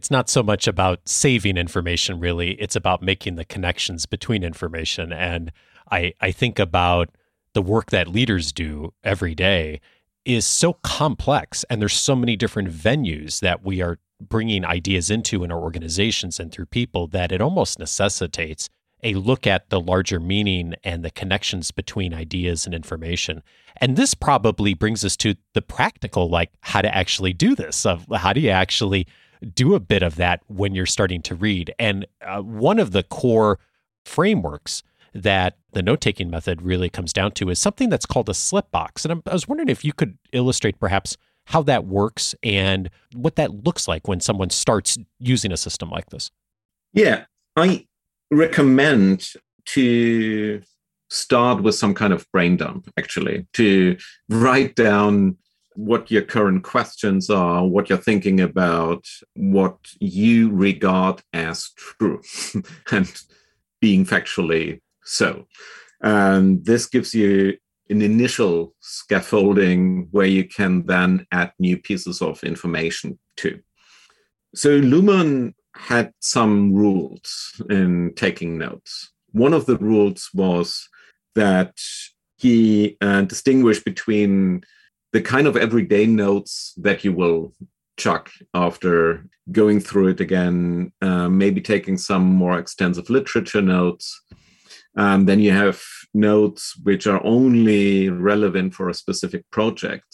it's 0.00 0.10
not 0.10 0.30
so 0.30 0.42
much 0.42 0.66
about 0.66 1.06
saving 1.06 1.58
information 1.58 2.18
really 2.18 2.52
it's 2.52 2.74
about 2.74 3.02
making 3.02 3.34
the 3.34 3.44
connections 3.44 4.06
between 4.06 4.42
information 4.42 5.12
and 5.12 5.52
i 5.90 6.14
i 6.22 6.32
think 6.32 6.58
about 6.58 7.10
the 7.52 7.60
work 7.60 7.90
that 7.90 8.08
leaders 8.08 8.50
do 8.50 8.94
every 9.04 9.34
day 9.34 9.78
is 10.24 10.46
so 10.46 10.72
complex 10.82 11.66
and 11.68 11.82
there's 11.82 11.92
so 11.92 12.16
many 12.16 12.34
different 12.34 12.70
venues 12.70 13.40
that 13.40 13.62
we 13.62 13.82
are 13.82 13.98
bringing 14.22 14.64
ideas 14.64 15.10
into 15.10 15.44
in 15.44 15.52
our 15.52 15.60
organizations 15.60 16.40
and 16.40 16.50
through 16.50 16.64
people 16.64 17.06
that 17.06 17.30
it 17.30 17.42
almost 17.42 17.78
necessitates 17.78 18.70
a 19.02 19.12
look 19.14 19.46
at 19.46 19.68
the 19.68 19.80
larger 19.80 20.18
meaning 20.18 20.74
and 20.82 21.04
the 21.04 21.10
connections 21.10 21.70
between 21.70 22.12
ideas 22.12 22.66
and 22.66 22.74
information. 22.74 23.42
And 23.78 23.96
this 23.96 24.12
probably 24.12 24.74
brings 24.74 25.06
us 25.06 25.16
to 25.18 25.36
the 25.54 25.62
practical, 25.62 26.28
like 26.28 26.50
how 26.60 26.82
to 26.82 26.94
actually 26.94 27.32
do 27.32 27.54
this. 27.54 27.86
Of 27.86 28.06
how 28.14 28.34
do 28.34 28.40
you 28.40 28.50
actually 28.50 29.06
do 29.54 29.74
a 29.74 29.80
bit 29.80 30.02
of 30.02 30.16
that 30.16 30.42
when 30.48 30.74
you're 30.74 30.86
starting 30.86 31.22
to 31.22 31.34
read. 31.34 31.74
And 31.78 32.06
uh, 32.24 32.40
one 32.42 32.78
of 32.78 32.92
the 32.92 33.02
core 33.02 33.58
frameworks 34.04 34.82
that 35.12 35.56
the 35.72 35.82
note 35.82 36.00
taking 36.00 36.30
method 36.30 36.62
really 36.62 36.88
comes 36.88 37.12
down 37.12 37.32
to 37.32 37.50
is 37.50 37.58
something 37.58 37.88
that's 37.88 38.06
called 38.06 38.28
a 38.28 38.34
slip 38.34 38.70
box. 38.70 39.04
And 39.04 39.12
I'm, 39.12 39.22
I 39.26 39.32
was 39.32 39.48
wondering 39.48 39.68
if 39.68 39.84
you 39.84 39.92
could 39.92 40.18
illustrate 40.32 40.78
perhaps 40.78 41.16
how 41.46 41.62
that 41.62 41.86
works 41.86 42.34
and 42.42 42.90
what 43.14 43.36
that 43.36 43.64
looks 43.64 43.88
like 43.88 44.06
when 44.06 44.20
someone 44.20 44.50
starts 44.50 44.98
using 45.18 45.52
a 45.52 45.56
system 45.56 45.90
like 45.90 46.10
this. 46.10 46.30
Yeah, 46.92 47.24
I 47.56 47.86
recommend 48.30 49.32
to 49.66 50.62
start 51.08 51.62
with 51.62 51.74
some 51.74 51.94
kind 51.94 52.12
of 52.12 52.26
brain 52.32 52.56
dump, 52.56 52.88
actually, 52.96 53.46
to 53.54 53.96
write 54.28 54.76
down 54.76 55.36
what 55.84 56.10
your 56.10 56.22
current 56.22 56.62
questions 56.62 57.30
are, 57.30 57.66
what 57.66 57.88
you're 57.88 57.98
thinking 57.98 58.40
about, 58.40 59.06
what 59.34 59.78
you 59.98 60.50
regard 60.50 61.22
as 61.32 61.70
true, 61.76 62.20
and 62.92 63.10
being 63.80 64.04
factually 64.04 64.80
so. 65.04 65.46
And 66.02 66.64
this 66.64 66.86
gives 66.86 67.14
you 67.14 67.56
an 67.88 68.02
initial 68.02 68.74
scaffolding 68.80 70.08
where 70.10 70.26
you 70.26 70.44
can 70.44 70.86
then 70.86 71.26
add 71.32 71.52
new 71.58 71.78
pieces 71.78 72.20
of 72.20 72.44
information 72.44 73.18
to. 73.36 73.60
So 74.54 74.80
Luhmann 74.80 75.54
had 75.74 76.12
some 76.20 76.74
rules 76.74 77.60
in 77.70 78.12
taking 78.16 78.58
notes. 78.58 79.12
One 79.32 79.54
of 79.54 79.66
the 79.66 79.78
rules 79.78 80.28
was 80.34 80.88
that 81.34 81.74
he 82.36 82.96
uh, 83.00 83.22
distinguished 83.22 83.84
between 83.84 84.62
the 85.12 85.20
kind 85.20 85.46
of 85.46 85.56
everyday 85.56 86.06
notes 86.06 86.74
that 86.76 87.04
you 87.04 87.12
will 87.12 87.52
chuck 87.96 88.30
after 88.54 89.26
going 89.52 89.80
through 89.80 90.08
it 90.08 90.20
again, 90.20 90.92
uh, 91.02 91.28
maybe 91.28 91.60
taking 91.60 91.98
some 91.98 92.24
more 92.24 92.58
extensive 92.58 93.10
literature 93.10 93.60
notes. 93.60 94.22
Um, 94.96 95.26
then 95.26 95.40
you 95.40 95.52
have 95.52 95.82
notes 96.14 96.76
which 96.82 97.06
are 97.06 97.24
only 97.24 98.08
relevant 98.08 98.74
for 98.74 98.88
a 98.88 98.94
specific 98.94 99.48
project. 99.50 100.06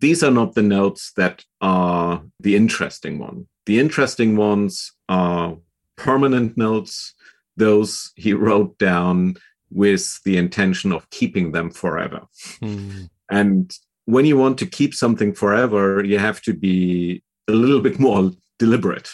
these 0.00 0.22
are 0.22 0.30
not 0.30 0.54
the 0.54 0.62
notes 0.62 1.12
that 1.16 1.44
are 1.60 2.22
the 2.40 2.56
interesting 2.56 3.18
one. 3.18 3.46
The 3.64 3.80
interesting 3.80 4.36
ones 4.36 4.92
are 5.08 5.56
permanent 5.96 6.58
notes, 6.58 7.14
those 7.56 8.12
he 8.14 8.34
wrote 8.34 8.76
down 8.78 9.36
with 9.70 10.22
the 10.24 10.36
intention 10.36 10.92
of 10.92 11.08
keeping 11.10 11.52
them 11.52 11.70
forever. 11.70 12.22
Mm. 12.60 13.08
And 13.30 13.74
when 14.06 14.26
you 14.26 14.36
want 14.36 14.58
to 14.58 14.66
keep 14.66 14.94
something 14.94 15.32
forever, 15.32 16.04
you 16.04 16.18
have 16.18 16.40
to 16.42 16.52
be 16.52 17.22
a 17.48 17.52
little 17.52 17.80
bit 17.80 17.98
more 17.98 18.30
deliberate 18.58 19.10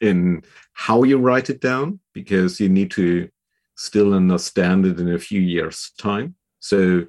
in 0.00 0.42
how 0.72 1.02
you 1.02 1.18
write 1.18 1.50
it 1.50 1.60
down 1.60 2.00
because 2.14 2.60
you 2.60 2.68
need 2.68 2.90
to 2.92 3.28
still 3.76 4.14
understand 4.14 4.86
it 4.86 4.98
in 4.98 5.12
a 5.12 5.18
few 5.18 5.40
years' 5.40 5.92
time. 5.98 6.34
So 6.58 7.06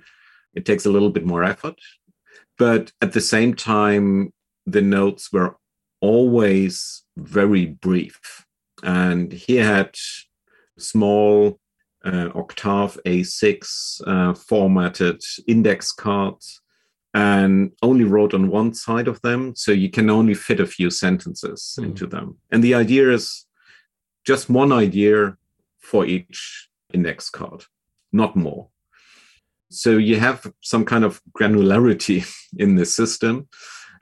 it 0.54 0.66
takes 0.66 0.86
a 0.86 0.90
little 0.90 1.10
bit 1.10 1.26
more 1.26 1.44
effort. 1.44 1.80
But 2.58 2.92
at 3.02 3.14
the 3.14 3.22
same 3.22 3.56
time, 3.56 4.34
the 4.66 4.82
notes 4.82 5.32
were 5.34 5.56
always 6.02 7.04
very 7.18 7.66
brief. 7.66 8.20
And 8.84 9.32
he 9.32 9.58
had 9.58 9.96
small 10.78 11.60
uh, 12.04 12.30
Octave 12.36 13.00
A6 13.06 14.02
uh, 14.08 14.34
formatted 14.34 15.22
index 15.48 15.92
cards 15.92 16.61
and 17.13 17.72
only 17.82 18.06
wrote 18.06 18.34
on 18.34 18.50
one 18.50 18.74
side 18.74 19.08
of 19.08 19.22
them. 19.22 19.53
So 19.56 19.72
you 19.72 19.89
can 19.89 20.10
only 20.10 20.34
fit 20.34 20.60
a 20.60 20.65
few 20.65 20.89
sentences 20.89 21.77
mm. 21.80 21.86
into 21.86 22.08
them. 22.08 22.38
And 22.51 22.63
the 22.63 22.75
idea 22.75 23.12
is 23.12 23.46
just 24.25 24.50
one 24.50 24.72
idea 24.72 25.36
for 25.80 26.06
each 26.06 26.70
index 26.94 27.30
card, 27.30 27.65
not 28.12 28.36
more. 28.36 28.70
So 29.70 29.98
you 29.98 30.20
have 30.20 30.51
some 30.62 30.86
kind 30.86 31.03
of 31.03 31.22
granularity 31.38 32.30
in 32.58 32.75
the 32.75 32.86
system, 32.86 33.48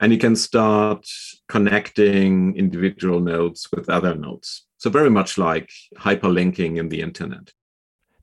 and 0.00 0.12
you 0.12 0.18
can 0.18 0.34
start 0.34 1.06
connecting 1.48 2.56
individual 2.56 3.20
nodes 3.20 3.68
with 3.74 3.88
other 3.88 4.14
nodes. 4.14 4.66
So, 4.78 4.88
very 4.88 5.10
much 5.10 5.36
like 5.36 5.70
hyperlinking 5.98 6.78
in 6.78 6.88
the 6.88 7.02
internet. 7.02 7.52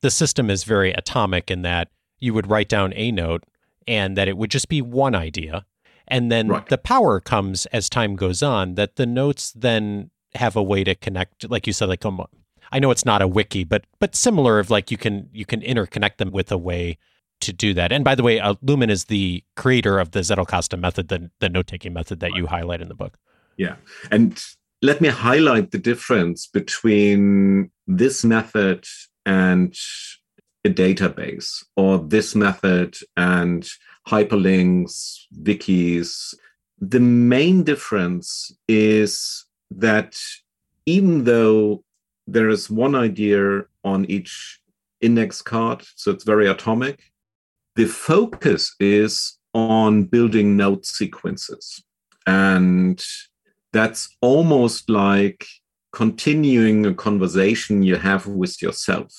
The 0.02 0.10
system 0.10 0.50
is 0.50 0.64
very 0.64 0.92
atomic 0.92 1.52
in 1.52 1.62
that 1.62 1.90
you 2.20 2.34
would 2.34 2.50
write 2.50 2.68
down 2.68 2.94
a 2.96 3.12
note 3.12 3.44
and 3.88 4.18
that 4.18 4.28
it 4.28 4.38
would 4.38 4.52
just 4.52 4.70
be 4.70 4.82
one 4.82 5.16
idea. 5.16 5.66
And 6.08 6.32
then 6.32 6.48
right. 6.48 6.68
the 6.68 6.78
power 6.78 7.20
comes 7.20 7.66
as 7.68 7.90
time 7.90 8.16
goes 8.16 8.42
on, 8.42 8.76
that 8.76 8.96
the 8.96 9.06
notes 9.06 9.52
then 9.52 10.10
have 10.36 10.56
a 10.56 10.64
way 10.64 10.84
to 10.84 10.96
connect, 10.96 11.50
like 11.50 11.68
you 11.68 11.74
said, 11.74 11.90
like 11.90 12.06
um, 12.06 12.24
I 12.72 12.80
know 12.80 12.92
it's 12.92 13.06
not 13.06 13.22
a 13.22 13.28
wiki, 13.28 13.64
but 13.64 13.86
but 14.00 14.16
similar 14.16 14.60
of 14.60 14.70
like 14.70 14.92
you 14.92 14.98
can 14.98 15.30
you 15.32 15.46
can 15.46 15.62
interconnect 15.62 16.18
them 16.18 16.32
with 16.32 16.52
a 16.52 16.58
way 16.58 16.98
to 17.42 17.54
do 17.54 17.74
that. 17.74 17.92
And 17.92 18.04
by 18.04 18.16
the 18.16 18.24
way, 18.24 18.40
uh, 18.40 18.56
Luhmann 18.66 18.90
is 18.90 19.06
the 19.06 19.44
creator 19.56 20.00
of 20.00 20.12
the 20.12 20.22
Zettelkasten 20.22 20.80
method, 20.80 21.10
the, 21.10 21.30
the 21.40 21.50
note 21.50 21.68
taking 21.68 21.94
method 21.94 22.20
that 22.20 22.34
you 22.34 22.48
highlight 22.48 22.82
in 22.82 22.88
the 22.88 22.96
book. 22.96 23.18
Yeah. 23.58 23.76
And 24.12 24.42
let 24.82 25.02
me 25.02 25.10
highlight 25.10 25.72
the 25.72 25.78
difference 25.78 26.48
between 26.48 27.70
this 27.86 28.24
method 28.24 28.86
and 29.26 29.76
a 30.68 30.74
database, 30.74 31.64
or 31.76 32.00
this 32.00 32.36
method 32.36 32.98
and 33.16 33.68
hyperlinks, 34.08 35.26
wikis. 35.42 36.34
The 36.80 37.00
main 37.00 37.64
difference 37.64 38.52
is 38.68 39.46
that 39.72 40.16
even 40.86 41.24
though 41.24 41.84
there 42.28 42.50
is 42.50 42.70
one 42.70 42.96
idea 42.96 43.64
on 43.84 44.06
each 44.06 44.60
index 45.02 45.42
card, 45.42 45.84
so 45.96 46.12
it's 46.12 46.24
very 46.24 46.48
atomic, 46.48 47.00
the 47.76 47.86
focus 47.86 48.76
is 48.80 49.38
on 49.54 50.04
building 50.04 50.56
note 50.56 50.86
sequences. 50.86 51.84
And 52.26 53.04
that's 53.74 54.16
almost 54.22 54.90
like 54.90 55.46
continuing 55.92 56.86
a 56.86 56.94
conversation 56.94 57.84
you 57.84 57.96
have 57.96 58.28
with 58.28 58.62
yourself. 58.62 59.12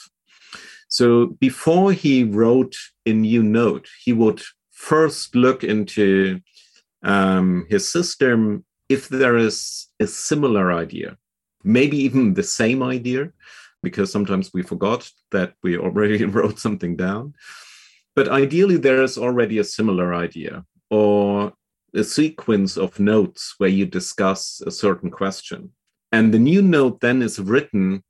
So 0.99 1.27
before 1.39 1.93
he 1.93 2.25
wrote 2.25 2.75
a 3.07 3.13
new 3.13 3.45
note, 3.45 3.87
he 4.03 4.13
would 4.13 4.43
first 4.73 5.37
look 5.37 5.63
into 5.63 6.41
um, 7.05 7.67
his 7.71 7.89
system 7.89 8.65
if 8.89 9.09
there 9.09 9.37
is 9.37 9.87
a 10.01 10.09
similar 10.09 10.73
idea, 10.73 11.17
maybe 11.63 11.97
even 11.99 12.35
the 12.35 12.43
same 12.43 12.83
idea, 12.83 13.31
because 13.81 14.11
sometimes 14.11 14.51
we 14.53 14.65
forgot 14.65 15.09
that 15.31 15.55
we 15.63 15.79
already 15.79 16.25
wrote 16.37 16.59
something 16.59 16.97
down. 16.97 17.35
But 18.17 18.27
ideally, 18.27 18.77
there 18.77 19.05
is 19.05 19.17
already 19.17 19.59
a 19.61 19.71
similar 19.79 20.13
idea 20.13 20.65
or 20.91 21.53
a 21.95 22.03
sequence 22.03 22.77
of 22.77 22.99
notes 22.99 23.55
where 23.59 23.71
you 23.71 23.87
discuss 23.87 24.61
a 24.67 24.73
certain 24.73 25.13
question. 25.13 25.71
And 26.11 26.35
the 26.35 26.41
new 26.41 26.61
note 26.61 26.99
then 26.99 27.23
is 27.23 27.39
written 27.39 28.03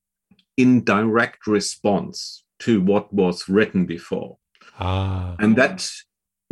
in 0.56 0.84
direct 0.84 1.46
response 1.46 2.44
to 2.60 2.80
what 2.80 3.12
was 3.12 3.48
written 3.48 3.86
before. 3.86 4.38
Ah. 4.78 5.34
And 5.38 5.56
that 5.56 5.88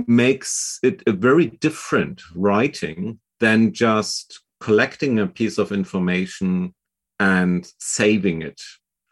makes 0.06 0.78
it 0.82 1.02
a 1.06 1.12
very 1.12 1.46
different 1.46 2.22
writing 2.34 3.18
than 3.40 3.72
just 3.72 4.40
collecting 4.60 5.18
a 5.18 5.26
piece 5.26 5.58
of 5.58 5.72
information 5.72 6.74
and 7.20 7.70
saving 7.78 8.42
it 8.42 8.60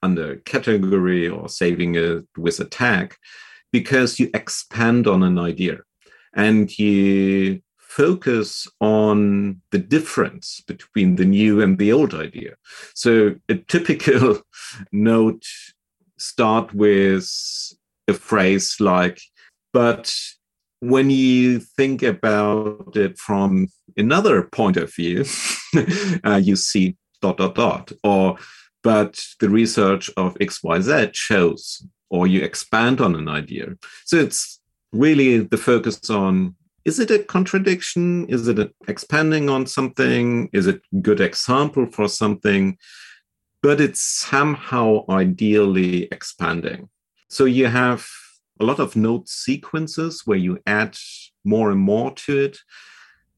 under 0.02 0.32
a 0.32 0.36
category 0.40 1.28
or 1.28 1.48
saving 1.48 1.94
it 1.94 2.24
with 2.36 2.60
a 2.60 2.64
tag 2.64 3.14
because 3.72 4.20
you 4.20 4.30
expand 4.34 5.06
on 5.06 5.22
an 5.22 5.38
idea 5.38 5.78
and 6.34 6.78
you 6.78 7.60
focus 7.78 8.66
on 8.80 9.60
the 9.70 9.78
difference 9.78 10.60
between 10.66 11.16
the 11.16 11.24
new 11.24 11.62
and 11.62 11.78
the 11.78 11.92
old 11.92 12.12
idea. 12.12 12.54
So 12.94 13.36
a 13.48 13.54
typical 13.54 14.40
note 14.92 15.46
start 16.18 16.74
with 16.74 17.30
a 18.08 18.14
phrase 18.14 18.76
like, 18.80 19.20
but 19.72 20.14
when 20.80 21.10
you 21.10 21.60
think 21.60 22.02
about 22.02 22.96
it 22.96 23.18
from 23.18 23.68
another 23.96 24.42
point 24.42 24.76
of 24.76 24.94
view, 24.94 25.24
uh, 26.24 26.40
you 26.42 26.56
see 26.56 26.96
dot 27.22 27.38
dot 27.38 27.54
dot 27.54 27.92
or 28.02 28.36
but 28.82 29.18
the 29.40 29.48
research 29.48 30.10
of 30.18 30.34
xyz 30.34 31.14
shows 31.14 31.86
or 32.10 32.26
you 32.26 32.42
expand 32.42 33.00
on 33.00 33.14
an 33.16 33.28
idea. 33.28 33.68
So 34.04 34.16
it's 34.16 34.60
really 34.92 35.38
the 35.38 35.56
focus 35.56 36.10
on 36.10 36.54
is 36.84 36.98
it 36.98 37.10
a 37.10 37.18
contradiction? 37.18 38.26
Is 38.28 38.46
it 38.46 38.70
expanding 38.88 39.48
on 39.48 39.66
something? 39.66 40.50
Is 40.52 40.66
it 40.66 40.82
good 41.00 41.20
example 41.20 41.86
for 41.86 42.08
something? 42.08 42.76
But 43.64 43.80
it's 43.80 44.02
somehow 44.02 45.06
ideally 45.08 46.02
expanding. 46.12 46.90
So 47.30 47.46
you 47.46 47.66
have 47.68 48.06
a 48.60 48.64
lot 48.64 48.78
of 48.78 48.94
note 48.94 49.26
sequences 49.26 50.26
where 50.26 50.36
you 50.36 50.58
add 50.66 50.98
more 51.44 51.70
and 51.70 51.80
more 51.80 52.10
to 52.26 52.38
it. 52.44 52.58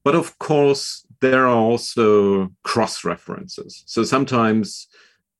But 0.03 0.15
of 0.15 0.37
course, 0.37 1.07
there 1.21 1.45
are 1.47 1.55
also 1.55 2.49
cross 2.63 3.05
references. 3.05 3.83
So 3.85 4.03
sometimes 4.03 4.89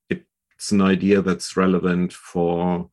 it's 0.09 0.71
an 0.71 0.81
idea 0.81 1.21
that's 1.21 1.57
relevant 1.57 2.13
for 2.13 2.89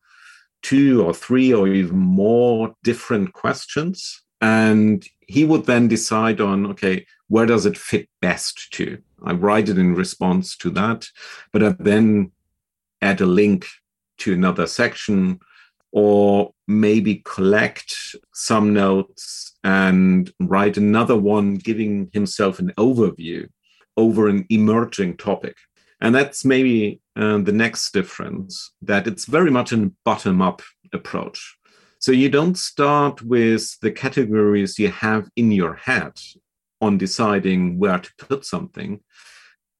two 0.63 1.01
or 1.01 1.13
three 1.13 1.53
or 1.53 1.69
even 1.69 1.97
more 1.97 2.75
different 2.83 3.31
questions. 3.31 4.21
And 4.41 5.07
he 5.27 5.45
would 5.45 5.65
then 5.65 5.87
decide 5.87 6.41
on, 6.41 6.67
okay, 6.67 7.05
where 7.27 7.45
does 7.45 7.65
it 7.65 7.77
fit 7.77 8.09
best 8.21 8.71
to? 8.73 9.01
I 9.23 9.33
write 9.33 9.69
it 9.69 9.77
in 9.77 9.95
response 9.95 10.55
to 10.57 10.69
that, 10.71 11.07
but 11.51 11.63
I 11.63 11.75
then 11.79 12.31
add 13.01 13.21
a 13.21 13.25
link 13.25 13.65
to 14.19 14.33
another 14.33 14.67
section 14.67 15.39
or 15.91 16.51
maybe 16.67 17.23
collect 17.25 17.95
some 18.33 18.73
notes 18.73 19.55
and 19.63 20.31
write 20.39 20.77
another 20.77 21.15
one 21.15 21.55
giving 21.55 22.09
himself 22.13 22.59
an 22.59 22.71
overview 22.77 23.47
over 23.97 24.27
an 24.27 24.45
emerging 24.49 25.17
topic. 25.17 25.55
And 26.01 26.13
that's 26.13 26.43
maybe 26.43 26.99
uh, 27.15 27.37
the 27.39 27.53
next 27.53 27.91
difference 27.93 28.73
that 28.81 29.07
it's 29.07 29.25
very 29.25 29.49
much 29.49 29.71
a 29.71 29.89
bottom 30.03 30.41
up 30.41 30.61
approach. 30.93 31.57
So 32.05 32.11
you 32.11 32.29
don't 32.29 32.55
start 32.55 33.23
with 33.23 33.79
the 33.79 33.89
categories 33.89 34.77
you 34.77 34.91
have 34.91 35.27
in 35.35 35.51
your 35.51 35.73
head 35.73 36.11
on 36.79 36.99
deciding 36.99 37.79
where 37.79 37.97
to 37.97 38.11
put 38.19 38.45
something. 38.45 38.99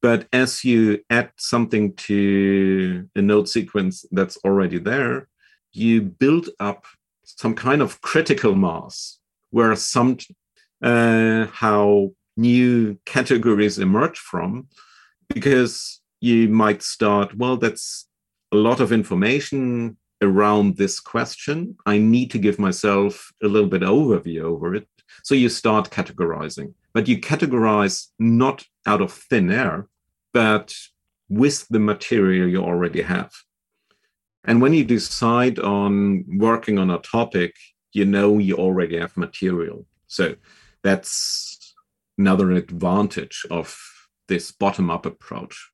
But 0.02 0.26
as 0.32 0.64
you 0.64 1.04
add 1.08 1.30
something 1.36 1.94
to 2.08 3.08
a 3.14 3.22
note 3.22 3.48
sequence 3.48 4.04
that's 4.10 4.38
already 4.44 4.78
there, 4.80 5.28
you 5.72 6.02
build 6.02 6.48
up 6.58 6.86
some 7.22 7.54
kind 7.54 7.80
of 7.80 8.00
critical 8.00 8.56
mass 8.56 9.20
where 9.50 9.76
some 9.76 10.18
uh, 10.82 11.46
how 11.52 12.10
new 12.36 12.98
categories 13.06 13.78
emerge 13.78 14.18
from 14.18 14.66
because 15.32 16.00
you 16.20 16.48
might 16.48 16.82
start, 16.82 17.36
well, 17.36 17.56
that's 17.56 18.08
a 18.50 18.56
lot 18.56 18.80
of 18.80 18.90
information 18.90 19.96
around 20.22 20.76
this 20.76 21.00
question. 21.00 21.76
I 21.86 21.98
need 21.98 22.30
to 22.32 22.38
give 22.38 22.58
myself 22.58 23.32
a 23.42 23.48
little 23.48 23.68
bit 23.68 23.82
overview 23.82 24.42
over 24.42 24.74
it. 24.74 24.88
So 25.22 25.34
you 25.34 25.48
start 25.48 25.90
categorizing, 25.90 26.74
but 26.92 27.08
you 27.08 27.18
categorize 27.20 28.08
not 28.18 28.64
out 28.86 29.00
of 29.00 29.12
thin 29.12 29.50
air, 29.50 29.88
but 30.32 30.74
with 31.28 31.66
the 31.68 31.78
material 31.78 32.48
you 32.48 32.62
already 32.62 33.02
have. 33.02 33.32
And 34.44 34.62
when 34.62 34.72
you 34.72 34.84
decide 34.84 35.58
on 35.58 36.24
working 36.38 36.78
on 36.78 36.90
a 36.90 36.98
topic, 36.98 37.54
you 37.92 38.04
know 38.04 38.38
you 38.38 38.56
already 38.56 38.98
have 38.98 39.16
material. 39.16 39.86
So 40.06 40.36
that's 40.82 41.74
another 42.16 42.52
advantage 42.52 43.44
of 43.50 43.76
this 44.28 44.52
bottom 44.52 44.90
up 44.90 45.04
approach. 45.06 45.70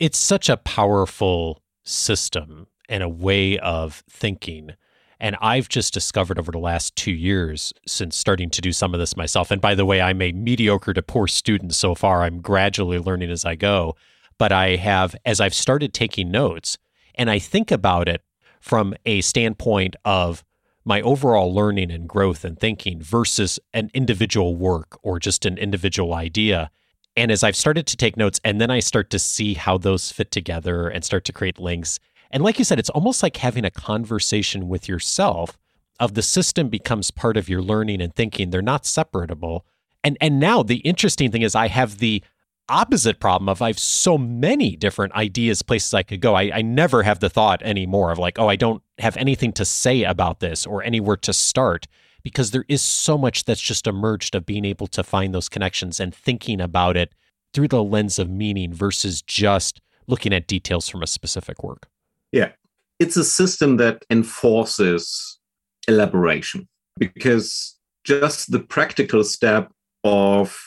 It's 0.00 0.18
such 0.18 0.48
a 0.48 0.56
powerful 0.56 1.62
system 1.84 2.66
and 2.88 3.02
a 3.02 3.08
way 3.08 3.58
of 3.58 4.02
thinking. 4.08 4.72
And 5.20 5.36
I've 5.40 5.68
just 5.68 5.92
discovered 5.92 6.38
over 6.38 6.52
the 6.52 6.58
last 6.58 6.94
two 6.94 7.12
years 7.12 7.72
since 7.86 8.16
starting 8.16 8.50
to 8.50 8.60
do 8.60 8.72
some 8.72 8.94
of 8.94 9.00
this 9.00 9.16
myself. 9.16 9.50
And 9.50 9.60
by 9.60 9.74
the 9.74 9.84
way, 9.84 10.00
I'm 10.00 10.22
a 10.22 10.32
mediocre 10.32 10.94
to 10.94 11.02
poor 11.02 11.26
student 11.26 11.74
so 11.74 11.94
far. 11.94 12.22
I'm 12.22 12.40
gradually 12.40 12.98
learning 12.98 13.30
as 13.30 13.44
I 13.44 13.56
go. 13.56 13.96
But 14.38 14.52
I 14.52 14.76
have, 14.76 15.16
as 15.24 15.40
I've 15.40 15.54
started 15.54 15.92
taking 15.92 16.30
notes, 16.30 16.78
and 17.16 17.28
I 17.28 17.40
think 17.40 17.72
about 17.72 18.08
it 18.08 18.22
from 18.60 18.94
a 19.04 19.20
standpoint 19.20 19.96
of 20.04 20.44
my 20.84 21.02
overall 21.02 21.52
learning 21.52 21.90
and 21.90 22.08
growth 22.08 22.44
and 22.44 22.58
thinking 22.58 23.02
versus 23.02 23.58
an 23.74 23.90
individual 23.92 24.56
work 24.56 24.98
or 25.02 25.18
just 25.18 25.44
an 25.44 25.58
individual 25.58 26.14
idea. 26.14 26.70
And 27.16 27.32
as 27.32 27.42
I've 27.42 27.56
started 27.56 27.86
to 27.88 27.96
take 27.96 28.16
notes, 28.16 28.40
and 28.44 28.60
then 28.60 28.70
I 28.70 28.78
start 28.78 29.10
to 29.10 29.18
see 29.18 29.54
how 29.54 29.76
those 29.76 30.12
fit 30.12 30.30
together 30.30 30.88
and 30.88 31.04
start 31.04 31.24
to 31.24 31.32
create 31.32 31.58
links. 31.58 31.98
And 32.30 32.42
like 32.42 32.58
you 32.58 32.64
said, 32.64 32.78
it's 32.78 32.90
almost 32.90 33.22
like 33.22 33.38
having 33.38 33.64
a 33.64 33.70
conversation 33.70 34.68
with 34.68 34.88
yourself 34.88 35.58
of 35.98 36.14
the 36.14 36.22
system 36.22 36.68
becomes 36.68 37.10
part 37.10 37.36
of 37.36 37.48
your 37.48 37.62
learning 37.62 38.00
and 38.00 38.14
thinking. 38.14 38.50
They're 38.50 38.62
not 38.62 38.86
separable. 38.86 39.64
And 40.04 40.16
and 40.20 40.38
now 40.38 40.62
the 40.62 40.76
interesting 40.78 41.30
thing 41.30 41.42
is 41.42 41.54
I 41.54 41.68
have 41.68 41.98
the 41.98 42.22
opposite 42.68 43.18
problem 43.18 43.48
of 43.48 43.62
I 43.62 43.68
have 43.68 43.78
so 43.78 44.18
many 44.18 44.76
different 44.76 45.14
ideas, 45.14 45.62
places 45.62 45.94
I 45.94 46.02
could 46.02 46.20
go. 46.20 46.34
I, 46.34 46.50
I 46.54 46.62
never 46.62 47.02
have 47.02 47.20
the 47.20 47.30
thought 47.30 47.62
anymore 47.62 48.12
of 48.12 48.18
like, 48.18 48.38
oh, 48.38 48.48
I 48.48 48.56
don't 48.56 48.82
have 48.98 49.16
anything 49.16 49.52
to 49.54 49.64
say 49.64 50.04
about 50.04 50.40
this 50.40 50.66
or 50.66 50.82
anywhere 50.82 51.16
to 51.16 51.32
start 51.32 51.86
because 52.22 52.50
there 52.50 52.66
is 52.68 52.82
so 52.82 53.16
much 53.16 53.44
that's 53.44 53.60
just 53.60 53.86
emerged 53.86 54.34
of 54.34 54.44
being 54.44 54.64
able 54.64 54.86
to 54.88 55.02
find 55.02 55.34
those 55.34 55.48
connections 55.48 55.98
and 55.98 56.14
thinking 56.14 56.60
about 56.60 56.96
it 56.96 57.14
through 57.54 57.68
the 57.68 57.82
lens 57.82 58.18
of 58.18 58.28
meaning 58.28 58.72
versus 58.72 59.22
just 59.22 59.80
looking 60.06 60.32
at 60.32 60.46
details 60.46 60.88
from 60.88 61.02
a 61.02 61.06
specific 61.06 61.62
work. 61.62 61.88
Yeah. 62.32 62.52
It's 62.98 63.16
a 63.16 63.24
system 63.24 63.76
that 63.76 64.04
enforces 64.10 65.38
elaboration 65.86 66.68
because 66.98 67.76
just 68.04 68.50
the 68.50 68.60
practical 68.60 69.24
step 69.24 69.72
of 70.04 70.58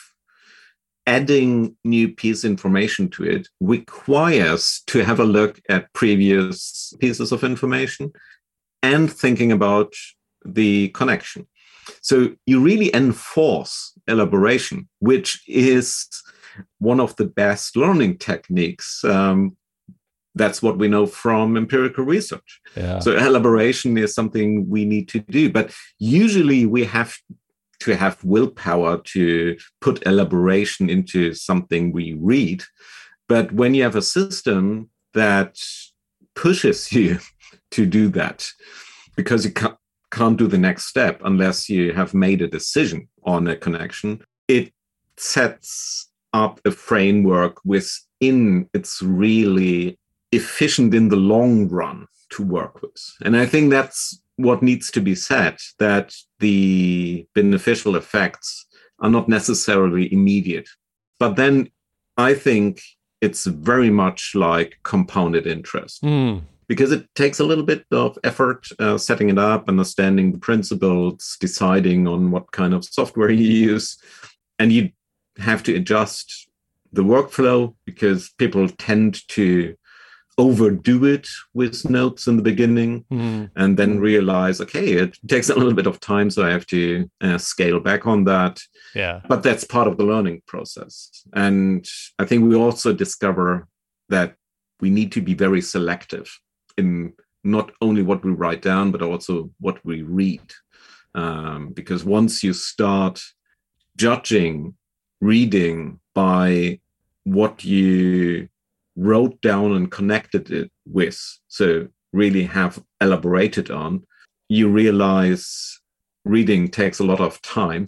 adding 1.06 1.76
new 1.84 2.08
piece 2.08 2.44
information 2.44 3.08
to 3.10 3.24
it 3.24 3.48
requires 3.60 4.82
to 4.86 5.04
have 5.04 5.18
a 5.18 5.24
look 5.24 5.60
at 5.68 5.92
previous 5.92 6.94
pieces 7.00 7.32
of 7.32 7.42
information 7.42 8.12
and 8.82 9.12
thinking 9.12 9.50
about 9.50 9.92
the 10.44 10.88
connection. 10.90 11.46
So 12.00 12.34
you 12.46 12.60
really 12.60 12.94
enforce 12.94 13.92
elaboration, 14.06 14.88
which 15.00 15.42
is 15.48 16.06
one 16.78 17.00
of 17.00 17.16
the 17.16 17.24
best 17.24 17.76
learning 17.76 18.18
techniques. 18.18 19.04
Um, 19.04 19.56
that's 20.34 20.62
what 20.62 20.78
we 20.78 20.88
know 20.88 21.06
from 21.06 21.56
empirical 21.56 22.04
research. 22.04 22.60
Yeah. 22.76 23.00
So 23.00 23.16
elaboration 23.16 23.98
is 23.98 24.14
something 24.14 24.68
we 24.68 24.84
need 24.84 25.08
to 25.08 25.20
do, 25.20 25.50
but 25.50 25.74
usually 25.98 26.66
we 26.66 26.84
have 26.84 27.16
to 27.80 27.96
have 27.96 28.22
willpower 28.24 28.98
to 28.98 29.56
put 29.80 30.06
elaboration 30.06 30.88
into 30.88 31.34
something 31.34 31.92
we 31.92 32.14
read. 32.14 32.62
But 33.28 33.52
when 33.52 33.74
you 33.74 33.82
have 33.82 33.96
a 33.96 34.02
system 34.02 34.90
that 35.14 35.58
pushes 36.34 36.92
you 36.96 37.18
to 37.72 37.86
do 37.86 38.08
that, 38.10 38.48
because 39.16 39.44
you 39.44 39.52
can't, 39.52 39.76
can't 40.10 40.38
do 40.38 40.46
the 40.46 40.58
next 40.58 40.86
step 40.86 41.20
unless 41.24 41.68
you 41.68 41.92
have 41.92 42.14
made 42.14 42.40
a 42.40 42.48
decision 42.48 43.08
on 43.24 43.48
a 43.48 43.56
connection, 43.56 44.22
it 44.48 44.72
sets 45.16 46.10
up 46.32 46.60
a 46.64 46.70
framework 46.70 47.58
within 47.64 48.68
it's 48.72 49.02
really 49.02 49.98
efficient 50.32 50.94
in 50.94 51.08
the 51.08 51.16
long 51.16 51.68
run 51.68 52.06
to 52.30 52.42
work 52.42 52.82
with. 52.82 53.14
And 53.22 53.36
I 53.36 53.46
think 53.46 53.70
that's 53.70 54.20
what 54.36 54.62
needs 54.62 54.90
to 54.90 55.00
be 55.00 55.14
said 55.14 55.58
that 55.78 56.14
the 56.40 57.26
beneficial 57.34 57.96
effects 57.96 58.66
are 58.98 59.10
not 59.10 59.28
necessarily 59.28 60.12
immediate. 60.12 60.68
But 61.18 61.36
then 61.36 61.70
I 62.16 62.34
think 62.34 62.82
it's 63.20 63.46
very 63.46 63.90
much 63.90 64.34
like 64.34 64.78
compounded 64.82 65.46
interest 65.46 66.02
mm. 66.02 66.40
because 66.66 66.90
it 66.90 67.06
takes 67.14 67.38
a 67.38 67.44
little 67.44 67.64
bit 67.64 67.84
of 67.92 68.18
effort 68.24 68.66
uh, 68.78 68.98
setting 68.98 69.28
it 69.28 69.38
up, 69.38 69.68
understanding 69.68 70.32
the 70.32 70.38
principles, 70.38 71.36
deciding 71.40 72.08
on 72.08 72.30
what 72.30 72.50
kind 72.52 72.74
of 72.74 72.84
software 72.84 73.30
you 73.30 73.46
use. 73.46 73.98
And 74.58 74.72
you 74.72 74.90
have 75.38 75.62
to 75.64 75.74
adjust 75.74 76.48
the 76.92 77.02
workflow 77.02 77.74
because 77.84 78.30
people 78.38 78.68
tend 78.68 79.26
to 79.28 79.74
overdo 80.38 81.04
it 81.04 81.28
with 81.52 81.88
notes 81.88 82.26
in 82.26 82.36
the 82.36 82.42
beginning 82.42 83.04
mm. 83.12 83.50
and 83.56 83.76
then 83.76 84.00
realize 84.00 84.60
okay 84.60 84.92
it 84.92 85.18
takes 85.28 85.50
a 85.50 85.54
little 85.54 85.74
bit 85.74 85.86
of 85.86 86.00
time 86.00 86.30
so 86.30 86.44
i 86.44 86.50
have 86.50 86.66
to 86.66 87.10
uh, 87.20 87.36
scale 87.38 87.80
back 87.80 88.06
on 88.06 88.24
that. 88.24 88.60
Yeah. 88.94 89.20
But 89.28 89.42
that's 89.42 89.64
part 89.64 89.88
of 89.88 89.96
the 89.96 90.04
learning 90.04 90.42
process. 90.46 91.24
And 91.34 91.86
i 92.18 92.24
think 92.24 92.44
we 92.44 92.54
also 92.54 92.92
discover 92.92 93.68
that 94.08 94.34
we 94.80 94.90
need 94.90 95.12
to 95.12 95.20
be 95.20 95.34
very 95.34 95.60
selective 95.60 96.28
in 96.78 97.12
not 97.44 97.70
only 97.80 98.02
what 98.02 98.24
we 98.24 98.32
write 98.32 98.62
down 98.62 98.90
but 98.90 99.02
also 99.02 99.50
what 99.60 99.84
we 99.84 100.02
read. 100.02 100.42
Um, 101.14 101.72
because 101.74 102.04
once 102.04 102.42
you 102.42 102.54
start 102.54 103.20
judging 103.96 104.74
reading 105.20 106.00
by 106.14 106.80
what 107.24 107.64
you 107.64 108.48
wrote 108.96 109.40
down 109.40 109.72
and 109.72 109.90
connected 109.90 110.50
it 110.50 110.70
with, 110.86 111.20
so 111.48 111.88
really 112.12 112.44
have 112.44 112.82
elaborated 113.00 113.70
on, 113.70 114.02
you 114.48 114.68
realize 114.68 115.80
reading 116.24 116.68
takes 116.68 116.98
a 116.98 117.04
lot 117.04 117.20
of 117.20 117.40
time. 117.42 117.86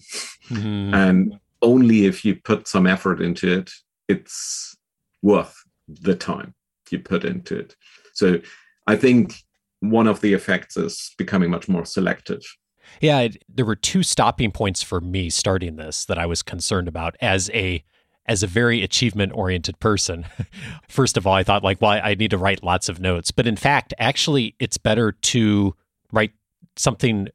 Mm-hmm. 0.48 0.94
and 0.94 1.34
only 1.62 2.06
if 2.06 2.24
you 2.24 2.36
put 2.36 2.68
some 2.68 2.86
effort 2.86 3.20
into 3.20 3.58
it, 3.58 3.70
it's 4.08 4.76
worth 5.22 5.56
the 5.88 6.14
time 6.14 6.54
you 6.90 6.98
put 6.98 7.24
into 7.24 7.58
it. 7.58 7.76
So 8.14 8.40
I 8.86 8.96
think 8.96 9.34
one 9.80 10.06
of 10.06 10.20
the 10.20 10.32
effects 10.32 10.76
is 10.76 11.12
becoming 11.18 11.50
much 11.50 11.68
more 11.68 11.84
selective. 11.84 12.42
Yeah, 13.00 13.28
there 13.48 13.64
were 13.64 13.76
two 13.76 14.02
stopping 14.02 14.52
points 14.52 14.82
for 14.82 15.00
me 15.00 15.30
starting 15.30 15.76
this 15.76 16.04
that 16.06 16.18
I 16.18 16.26
was 16.26 16.42
concerned 16.42 16.88
about 16.88 17.16
as 17.20 17.50
a 17.50 17.82
as 18.26 18.42
a 18.42 18.46
very 18.46 18.82
achievement 18.82 19.32
oriented 19.34 19.78
person. 19.80 20.26
First 20.88 21.16
of 21.16 21.26
all, 21.26 21.34
I 21.34 21.42
thought 21.42 21.62
like, 21.62 21.80
well, 21.80 22.00
I 22.02 22.14
need 22.14 22.30
to 22.30 22.38
write 22.38 22.64
lots 22.64 22.88
of 22.88 23.00
notes. 23.00 23.30
But 23.30 23.46
in 23.46 23.56
fact, 23.56 23.92
actually, 23.98 24.54
it's 24.58 24.78
better 24.78 25.12
to 25.12 25.74
write 26.12 26.32
something 26.76 27.28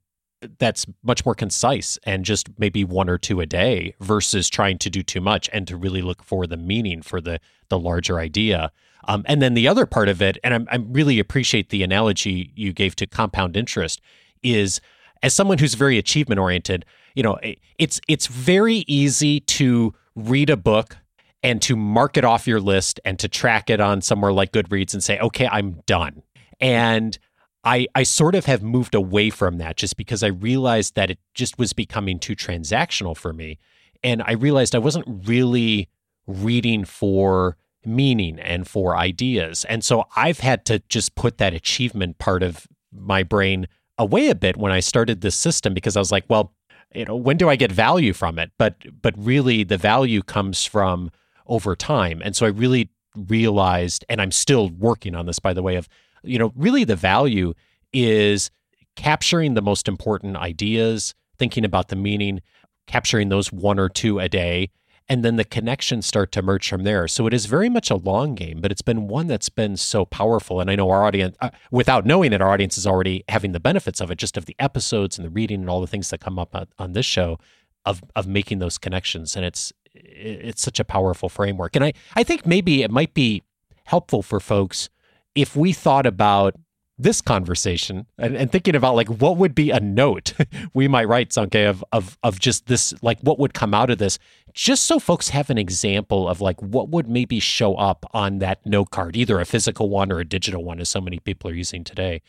that's 0.57 0.85
much 1.03 1.25
more 1.25 1.35
concise 1.35 1.99
and 2.05 2.23
just 2.23 2.47
maybe 2.57 2.83
one 2.83 3.09
or 3.09 3.17
two 3.17 3.41
a 3.41 3.45
day 3.45 3.93
versus 3.99 4.49
trying 4.49 4.77
to 4.79 4.89
do 4.89 5.03
too 5.03 5.19
much 5.19 5.49
and 5.51 5.67
to 5.67 5.75
really 5.75 6.01
look 6.01 6.23
for 6.23 6.47
the 6.47 6.57
meaning 6.57 7.01
for 7.01 7.19
the 7.19 7.39
the 7.67 7.77
larger 7.77 8.19
idea. 8.19 8.71
Um, 9.07 9.23
and 9.27 9.41
then 9.41 9.53
the 9.53 9.67
other 9.67 9.85
part 9.85 10.09
of 10.09 10.21
it, 10.21 10.37
and 10.43 10.53
I'm, 10.53 10.67
I 10.71 10.77
really 10.77 11.19
appreciate 11.19 11.69
the 11.69 11.83
analogy 11.83 12.51
you 12.55 12.73
gave 12.73 12.95
to 12.97 13.07
compound 13.07 13.55
interest, 13.55 14.01
is 14.43 14.81
as 15.23 15.33
someone 15.33 15.57
who's 15.57 15.73
very 15.73 15.97
achievement 15.97 16.39
oriented, 16.39 16.85
you 17.15 17.23
know, 17.23 17.37
it's 17.77 17.99
it's 18.07 18.27
very 18.27 18.85
easy 18.87 19.41
to 19.41 19.93
read 20.27 20.49
a 20.49 20.57
book 20.57 20.97
and 21.41 21.61
to 21.61 21.75
mark 21.75 22.17
it 22.17 22.25
off 22.25 22.47
your 22.47 22.59
list 22.59 22.99
and 23.05 23.17
to 23.19 23.27
track 23.27 23.69
it 23.69 23.79
on 23.79 24.01
somewhere 24.01 24.33
like 24.33 24.51
Goodreads 24.51 24.93
and 24.93 25.03
say, 25.03 25.19
okay, 25.19 25.47
I'm 25.49 25.81
done. 25.85 26.23
And 26.59 27.17
I, 27.63 27.87
I 27.95 28.03
sort 28.03 28.35
of 28.35 28.45
have 28.45 28.61
moved 28.61 28.95
away 28.95 29.29
from 29.29 29.57
that 29.57 29.77
just 29.77 29.97
because 29.97 30.23
I 30.23 30.27
realized 30.27 30.95
that 30.95 31.09
it 31.09 31.19
just 31.33 31.57
was 31.57 31.73
becoming 31.73 32.19
too 32.19 32.35
transactional 32.35 33.15
for 33.15 33.33
me. 33.33 33.57
And 34.03 34.21
I 34.25 34.33
realized 34.33 34.75
I 34.75 34.79
wasn't 34.79 35.05
really 35.27 35.89
reading 36.25 36.85
for 36.85 37.57
meaning 37.85 38.39
and 38.39 38.67
for 38.67 38.95
ideas. 38.95 39.65
And 39.65 39.83
so 39.83 40.05
I've 40.15 40.39
had 40.39 40.65
to 40.65 40.79
just 40.89 41.15
put 41.15 41.37
that 41.37 41.53
achievement 41.53 42.17
part 42.17 42.43
of 42.43 42.67
my 42.91 43.23
brain 43.23 43.67
away 43.97 44.29
a 44.29 44.35
bit 44.35 44.57
when 44.57 44.71
I 44.71 44.79
started 44.79 45.21
this 45.21 45.35
system 45.35 45.73
because 45.73 45.97
I 45.97 45.99
was 45.99 46.11
like, 46.11 46.25
well, 46.29 46.53
you 46.93 47.05
know 47.05 47.15
when 47.15 47.37
do 47.37 47.49
i 47.49 47.55
get 47.55 47.71
value 47.71 48.13
from 48.13 48.39
it? 48.39 48.51
But 48.57 48.75
but 49.01 49.13
really 49.17 49.63
the 49.63 49.77
value 49.77 50.21
comes 50.21 50.65
from 50.65 51.11
over 51.47 51.75
time. 51.75 52.21
And 52.23 52.35
so 52.35 52.45
i 52.45 52.49
really 52.49 52.89
realized 53.15 54.05
and 54.07 54.21
i'm 54.21 54.31
still 54.31 54.69
working 54.69 55.15
on 55.15 55.25
this 55.25 55.39
by 55.39 55.53
the 55.53 55.63
way 55.63 55.75
of 55.75 55.89
you 56.23 56.37
know 56.37 56.53
really 56.55 56.83
the 56.83 56.95
value 56.95 57.53
is 57.91 58.51
capturing 58.95 59.55
the 59.55 59.61
most 59.61 59.87
important 59.87 60.37
ideas 60.37 61.13
thinking 61.37 61.65
about 61.65 61.87
the 61.87 61.95
meaning 61.95 62.39
capturing 62.87 63.29
those 63.29 63.51
one 63.51 63.79
or 63.79 63.89
two 63.89 64.19
a 64.19 64.29
day 64.29 64.69
and 65.09 65.25
then 65.25 65.37
the 65.37 65.43
connections 65.43 66.05
start 66.05 66.31
to 66.33 66.39
emerge 66.39 66.69
from 66.69 66.83
there. 66.83 67.07
So 67.07 67.25
it 67.25 67.33
is 67.33 67.47
very 67.47 67.67
much 67.67 67.89
a 67.89 67.95
long 67.95 68.35
game, 68.35 68.61
but 68.61 68.71
it's 68.71 68.83
been 68.83 69.07
one 69.07 69.25
that's 69.25 69.49
been 69.49 69.75
so 69.75 70.05
powerful. 70.05 70.61
And 70.61 70.69
I 70.69 70.75
know 70.75 70.89
our 70.91 71.03
audience, 71.03 71.35
uh, 71.41 71.49
without 71.71 72.05
knowing 72.05 72.31
it, 72.31 72.41
our 72.41 72.51
audience 72.51 72.77
is 72.77 72.85
already 72.85 73.23
having 73.27 73.51
the 73.51 73.59
benefits 73.59 73.99
of 73.99 74.11
it, 74.11 74.19
just 74.19 74.37
of 74.37 74.45
the 74.45 74.55
episodes 74.59 75.17
and 75.17 75.25
the 75.25 75.31
reading 75.31 75.61
and 75.61 75.69
all 75.69 75.81
the 75.81 75.87
things 75.87 76.11
that 76.11 76.19
come 76.19 76.37
up 76.37 76.55
on, 76.55 76.67
on 76.77 76.93
this 76.93 77.07
show, 77.07 77.39
of 77.85 78.03
of 78.15 78.27
making 78.27 78.59
those 78.59 78.77
connections. 78.77 79.35
And 79.35 79.43
it's 79.43 79.73
it's 79.93 80.61
such 80.61 80.79
a 80.79 80.85
powerful 80.85 81.27
framework. 81.27 81.75
And 81.75 81.83
I 81.83 81.93
I 82.15 82.23
think 82.23 82.45
maybe 82.45 82.83
it 82.83 82.91
might 82.91 83.13
be 83.13 83.41
helpful 83.85 84.21
for 84.21 84.39
folks 84.39 84.89
if 85.33 85.55
we 85.55 85.73
thought 85.73 86.05
about 86.05 86.55
this 86.99 87.21
conversation 87.21 88.05
and, 88.17 88.35
and, 88.35 88.51
thinking 88.51 88.75
about 88.75 88.93
like 88.93 89.07
what 89.07 89.37
would 89.37 89.55
be 89.55 89.71
a 89.71 89.79
note 89.79 90.33
we 90.73 90.87
might 90.87 91.07
write 91.07 91.29
Sönke 91.29 91.67
of 91.67 91.83
of 91.93 92.17
of 92.23 92.39
just 92.39 92.67
this 92.67 92.93
like 93.01 93.19
what 93.21 93.39
would 93.39 93.53
come 93.53 93.73
out 93.73 93.89
of 93.89 93.97
this 93.97 94.19
just 94.53 94.83
so 94.83 94.99
folks 94.99 95.29
have 95.29 95.49
an 95.49 95.57
example 95.57 96.27
of 96.27 96.41
like 96.41 96.61
what 96.61 96.89
would 96.89 97.07
maybe 97.07 97.39
show 97.39 97.75
up 97.75 98.05
on 98.13 98.39
that 98.39 98.65
note 98.65 98.91
card 98.91 99.15
either 99.15 99.39
a 99.39 99.45
physical 99.45 99.89
one 99.89 100.11
or 100.11 100.19
a 100.19 100.25
digital 100.25 100.63
one 100.63 100.81
as 100.81 100.89
so 100.89 100.99
many 100.99 101.19
people 101.19 101.49
are 101.49 101.53
using 101.53 101.83
today. 101.83 102.21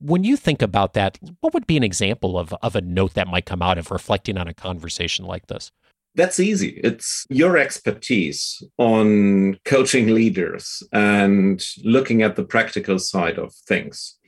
When 0.00 0.24
you 0.24 0.36
think 0.36 0.62
about 0.62 0.94
that 0.94 1.18
what 1.40 1.52
would 1.52 1.66
be 1.66 1.76
an 1.76 1.84
example 1.84 2.38
of 2.38 2.54
of 2.62 2.74
a 2.74 2.80
note 2.80 3.14
that 3.14 3.28
might 3.28 3.44
come 3.44 3.60
out 3.60 3.76
of 3.76 3.90
reflecting 3.90 4.38
on 4.38 4.48
a 4.48 4.54
conversation 4.54 5.26
like 5.26 5.48
this 5.48 5.70
that's 6.16 6.40
easy. 6.40 6.80
It's 6.82 7.26
your 7.28 7.58
expertise 7.58 8.62
on 8.78 9.58
coaching 9.64 10.08
leaders 10.14 10.82
and 10.92 11.62
looking 11.84 12.22
at 12.22 12.36
the 12.36 12.44
practical 12.44 12.98
side 12.98 13.38
of 13.38 13.54
things. 13.68 14.18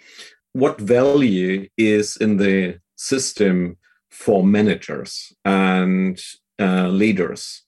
What 0.53 0.81
value 0.81 1.69
is 1.77 2.17
in 2.17 2.37
the 2.37 2.79
system 2.97 3.79
for 4.11 4.45
managers 4.45 5.33
and 5.45 6.21
uh, 6.61 6.89
leaders? 6.89 7.63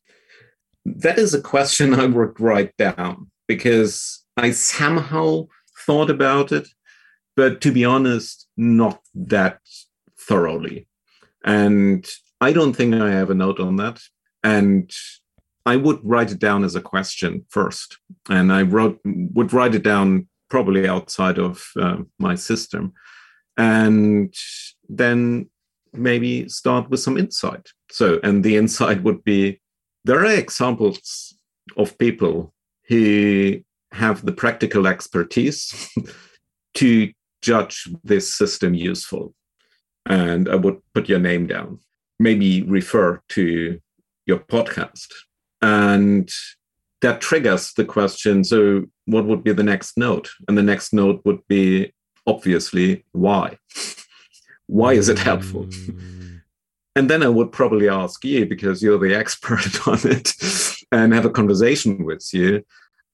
That 0.84 1.18
is 1.18 1.32
a 1.34 1.40
question 1.40 1.94
I 2.00 2.06
would 2.06 2.38
write 2.38 2.76
down 2.76 3.30
because 3.48 4.22
I 4.36 4.50
somehow 4.50 5.46
thought 5.86 6.10
about 6.10 6.52
it, 6.52 6.68
but 7.36 7.60
to 7.62 7.72
be 7.72 7.84
honest, 7.84 8.46
not 8.56 9.00
that 9.14 9.60
thoroughly. 10.18 10.86
And 11.42 12.06
I 12.40 12.52
don't 12.52 12.72
think 12.72 12.94
I 12.94 13.10
have 13.10 13.30
a 13.30 13.34
note 13.34 13.60
on 13.60 13.76
that. 13.76 14.00
And 14.42 14.90
I 15.66 15.76
would 15.76 16.00
write 16.02 16.30
it 16.32 16.38
down 16.38 16.64
as 16.64 16.74
a 16.74 16.80
question 16.80 17.44
first. 17.48 17.98
And 18.28 18.52
I 18.52 18.62
wrote 18.62 18.98
would 19.04 19.52
write 19.52 19.74
it 19.74 19.82
down 19.82 20.28
probably 20.48 20.88
outside 20.88 21.38
of 21.38 21.64
uh, 21.76 21.98
my 22.18 22.34
system. 22.34 22.92
And 23.56 24.34
then 24.88 25.50
maybe 25.92 26.48
start 26.48 26.88
with 26.88 27.00
some 27.00 27.18
insight. 27.18 27.68
So, 27.90 28.20
and 28.22 28.42
the 28.42 28.56
insight 28.56 29.02
would 29.02 29.22
be 29.22 29.60
there 30.04 30.20
are 30.20 30.32
examples 30.32 31.34
of 31.76 31.98
people 31.98 32.54
who 32.88 33.60
have 33.92 34.24
the 34.24 34.32
practical 34.32 34.86
expertise 34.86 35.92
to 36.74 37.12
judge 37.42 37.88
this 38.02 38.32
system 38.32 38.72
useful. 38.72 39.34
And 40.06 40.48
I 40.48 40.54
would 40.54 40.78
put 40.94 41.08
your 41.08 41.18
name 41.18 41.46
down 41.46 41.80
maybe 42.20 42.62
refer 42.62 43.20
to 43.30 43.80
your 44.26 44.38
podcast. 44.38 45.08
And 45.62 46.30
that 47.00 47.20
triggers 47.20 47.72
the 47.72 47.84
question 47.84 48.44
so, 48.44 48.84
what 49.06 49.24
would 49.24 49.42
be 49.42 49.52
the 49.52 49.64
next 49.64 49.96
note? 49.96 50.30
And 50.46 50.56
the 50.56 50.62
next 50.62 50.92
note 50.92 51.22
would 51.24 51.40
be 51.48 51.92
obviously, 52.26 53.04
why? 53.12 53.58
why 54.66 54.92
is 54.92 55.08
it 55.08 55.18
helpful? 55.18 55.64
Mm. 55.64 56.42
and 56.94 57.10
then 57.10 57.22
I 57.22 57.28
would 57.28 57.50
probably 57.50 57.88
ask 57.88 58.24
you, 58.24 58.46
because 58.46 58.82
you're 58.82 58.98
the 58.98 59.14
expert 59.22 59.88
on 59.88 59.98
it, 60.04 60.32
and 60.92 61.12
have 61.12 61.24
a 61.24 61.30
conversation 61.30 62.04
with 62.04 62.28
you 62.32 62.64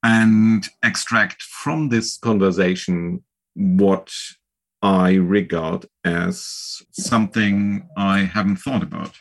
and 0.03 0.67
extract 0.83 1.41
from 1.41 1.89
this 1.89 2.17
conversation 2.17 3.23
what 3.55 4.11
I 4.81 5.13
regard 5.13 5.85
as 6.03 6.81
something 6.91 7.87
I 7.97 8.19
haven't 8.19 8.57
thought 8.57 8.83
about. 8.83 9.15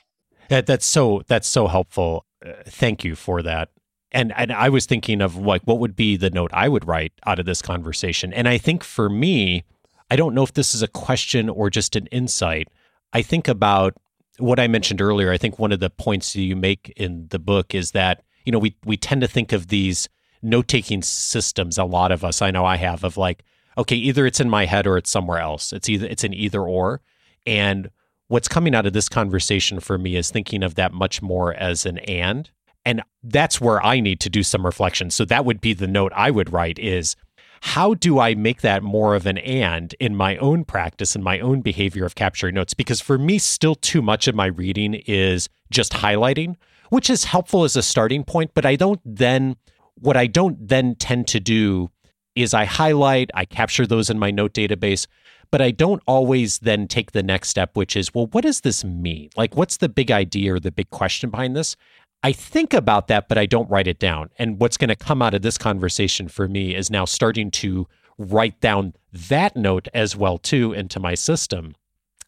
That, 0.49 0.66
that's 0.66 0.87
so 0.87 1.23
that's 1.27 1.49
so 1.49 1.66
helpful. 1.66 2.25
Uh, 2.45 2.53
thank 2.66 3.05
you 3.05 3.16
for 3.16 3.42
that. 3.42 3.71
And 4.12 4.33
and 4.37 4.53
I 4.53 4.69
was 4.69 4.87
thinking 4.87 5.21
of 5.21 5.37
like 5.37 5.62
what 5.64 5.79
would 5.79 5.97
be 5.97 6.16
the 6.16 6.31
note 6.31 6.51
I 6.53 6.69
would 6.69 6.87
write 6.87 7.12
out 7.27 7.38
of 7.38 7.47
this 7.47 7.62
conversation. 7.62 8.33
And 8.33 8.49
I 8.49 8.59
think 8.59 8.85
for 8.85 9.09
me, 9.09 9.64
I 10.11 10.16
don't 10.16 10.35
know 10.35 10.42
if 10.42 10.55
this 10.55 10.75
is 10.75 10.83
a 10.83 10.88
question 10.88 11.49
or 11.49 11.71
just 11.71 11.97
an 11.97 12.07
insight. 12.09 12.69
I 13.12 13.23
think 13.23 13.49
about 13.49 13.95
what 14.38 14.61
I 14.61 14.69
mentioned 14.69 15.01
earlier. 15.01 15.33
I 15.33 15.38
think 15.38 15.59
one 15.59 15.73
of 15.73 15.81
the 15.81 15.90
points 15.90 16.37
you 16.37 16.55
make 16.55 16.92
in 16.97 17.29
the 17.31 17.38
book 17.38 17.75
is 17.75 17.92
that 17.92 18.23
you 18.45 18.53
know 18.53 18.59
we 18.59 18.77
we 18.85 18.97
tend 18.97 19.23
to 19.23 19.29
think 19.29 19.53
of 19.53 19.69
these 19.69 20.09
note 20.42 20.69
taking 20.69 21.03
systems. 21.03 21.79
A 21.79 21.85
lot 21.85 22.12
of 22.12 22.25
us, 22.25 22.40
I 22.40 22.51
know 22.51 22.64
I 22.64 22.77
have, 22.77 23.03
of 23.03 23.16
like 23.16 23.42
okay, 23.78 23.96
either 23.96 24.26
it's 24.26 24.40
in 24.40 24.50
my 24.50 24.66
head 24.66 24.86
or 24.86 24.96
it's 24.96 25.10
somewhere 25.10 25.38
else. 25.38 25.72
It's 25.72 25.88
either 25.88 26.06
it's 26.06 26.24
an 26.24 26.34
either 26.34 26.62
or. 26.62 27.00
And 27.46 27.90
what's 28.28 28.48
coming 28.48 28.74
out 28.74 28.86
of 28.86 28.92
this 28.92 29.08
conversation 29.08 29.80
for 29.80 29.98
me 29.98 30.16
is 30.16 30.30
thinking 30.30 30.62
of 30.62 30.74
that 30.74 30.92
much 30.92 31.22
more 31.22 31.54
as 31.54 31.86
an 31.86 31.98
and. 31.98 32.50
And 32.84 33.02
that's 33.22 33.60
where 33.60 33.84
I 33.84 34.00
need 34.00 34.20
to 34.20 34.30
do 34.30 34.42
some 34.42 34.64
reflection. 34.64 35.10
So 35.10 35.24
that 35.24 35.44
would 35.44 35.60
be 35.60 35.74
the 35.74 35.88
note 35.88 36.12
I 36.14 36.30
would 36.30 36.52
write 36.52 36.78
is 36.78 37.16
how 37.60 37.94
do 37.94 38.18
I 38.18 38.34
make 38.34 38.60
that 38.60 38.82
more 38.82 39.14
of 39.14 39.26
an 39.26 39.38
and 39.38 39.94
in 39.98 40.14
my 40.14 40.36
own 40.36 40.64
practice 40.64 41.14
and 41.14 41.24
my 41.24 41.40
own 41.40 41.62
behavior 41.62 42.04
of 42.04 42.14
capturing 42.14 42.54
notes? 42.54 42.74
Because 42.74 43.00
for 43.00 43.18
me, 43.18 43.38
still 43.38 43.74
too 43.74 44.02
much 44.02 44.28
of 44.28 44.34
my 44.34 44.46
reading 44.46 44.94
is 45.06 45.48
just 45.70 45.92
highlighting, 45.92 46.56
which 46.90 47.10
is 47.10 47.24
helpful 47.24 47.64
as 47.64 47.74
a 47.74 47.82
starting 47.82 48.24
point. 48.24 48.52
But 48.54 48.66
I 48.66 48.76
don't 48.76 49.00
then, 49.04 49.56
what 49.98 50.16
I 50.16 50.26
don't 50.26 50.68
then 50.68 50.94
tend 50.94 51.26
to 51.28 51.40
do 51.40 51.90
is 52.37 52.55
I 52.55 52.64
highlight, 52.64 53.31
I 53.35 53.44
capture 53.44 53.87
those 53.87 54.11
in 54.11 54.18
my 54.18 54.31
note 54.31 54.53
database, 54.53 55.07
but 55.51 55.62
I 55.62 55.70
don't 55.70 56.03
always 56.07 56.59
then 56.59 56.87
take 56.87 57.12
the 57.12 57.22
next 57.22 57.49
step, 57.49 57.77
which 57.77 57.96
is, 57.96 58.14
well, 58.14 58.27
what 58.29 58.44
does 58.44 58.61
this 58.61 58.85
mean? 58.85 59.31
Like, 59.37 59.57
what's 59.57 59.79
the 59.79 59.88
big 59.88 60.11
idea 60.11 60.55
or 60.55 60.61
the 60.61 60.72
big 60.72 60.90
question 60.90 61.31
behind 61.31 61.57
this? 61.57 61.77
I 62.22 62.33
think 62.33 62.75
about 62.75 63.09
that, 63.09 63.29
but 63.29 63.38
I 63.38 63.46
don't 63.46 63.70
write 63.70 63.87
it 63.87 63.99
down. 63.99 64.31
And 64.38 64.61
what's 64.61 64.77
going 64.77 64.88
to 64.88 64.96
come 64.96 65.22
out 65.22 65.35
of 65.35 65.42
this 65.42 65.59
conversation 65.59 66.29
for 66.29 66.49
me 66.49 66.75
is 66.75 66.90
now 66.90 67.05
starting 67.05 67.51
to 67.53 67.87
write 68.18 68.61
down 68.61 68.94
that 69.12 69.57
note 69.57 69.88
as 69.94 70.16
well 70.16 70.38
too 70.38 70.72
into 70.72 70.99
my 70.99 71.14
system 71.14 71.75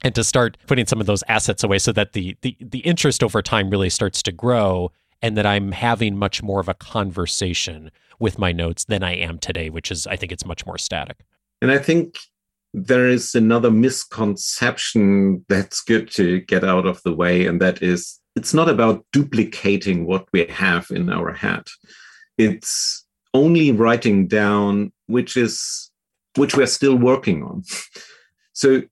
and 0.02 0.14
to 0.14 0.22
start 0.22 0.56
putting 0.66 0.86
some 0.86 1.00
of 1.00 1.06
those 1.06 1.24
assets 1.28 1.64
away 1.64 1.78
so 1.78 1.92
that 1.92 2.12
the 2.12 2.36
the 2.42 2.56
the 2.60 2.80
interest 2.80 3.22
over 3.22 3.42
time 3.42 3.70
really 3.70 3.90
starts 3.90 4.22
to 4.22 4.32
grow 4.32 4.92
and 5.22 5.36
that 5.36 5.46
I'm 5.46 5.72
having 5.72 6.16
much 6.16 6.42
more 6.42 6.60
of 6.60 6.68
a 6.68 6.74
conversation 6.74 7.90
with 8.18 8.38
my 8.38 8.52
notes 8.52 8.84
than 8.84 9.02
I 9.02 9.14
am 9.14 9.38
today, 9.38 9.70
which 9.70 9.90
is, 9.90 10.06
I 10.06 10.16
think 10.16 10.32
it's 10.32 10.44
much 10.44 10.66
more 10.66 10.78
static. 10.78 11.18
And 11.62 11.70
I 11.70 11.78
think 11.78 12.18
there 12.74 13.08
is 13.08 13.34
another 13.34 13.70
misconception 13.70 15.44
that's 15.48 15.80
good 15.80 16.10
to 16.12 16.40
get 16.42 16.64
out 16.64 16.86
of 16.86 17.02
the 17.02 17.14
way, 17.14 17.46
and 17.46 17.60
that 17.60 17.82
is 17.82 18.20
it's 18.36 18.54
not 18.54 18.68
about 18.68 19.04
duplicating 19.12 20.06
what 20.06 20.28
we 20.32 20.44
have 20.46 20.86
in 20.90 21.10
our 21.10 21.32
head. 21.32 21.64
It's 22.36 23.04
only 23.34 23.72
writing 23.72 24.28
down 24.28 24.92
which 25.06 25.36
is 25.36 25.90
which 26.36 26.56
we're 26.56 26.66
still 26.66 26.96
working 26.96 27.42
on. 27.42 27.64
so 28.52 28.82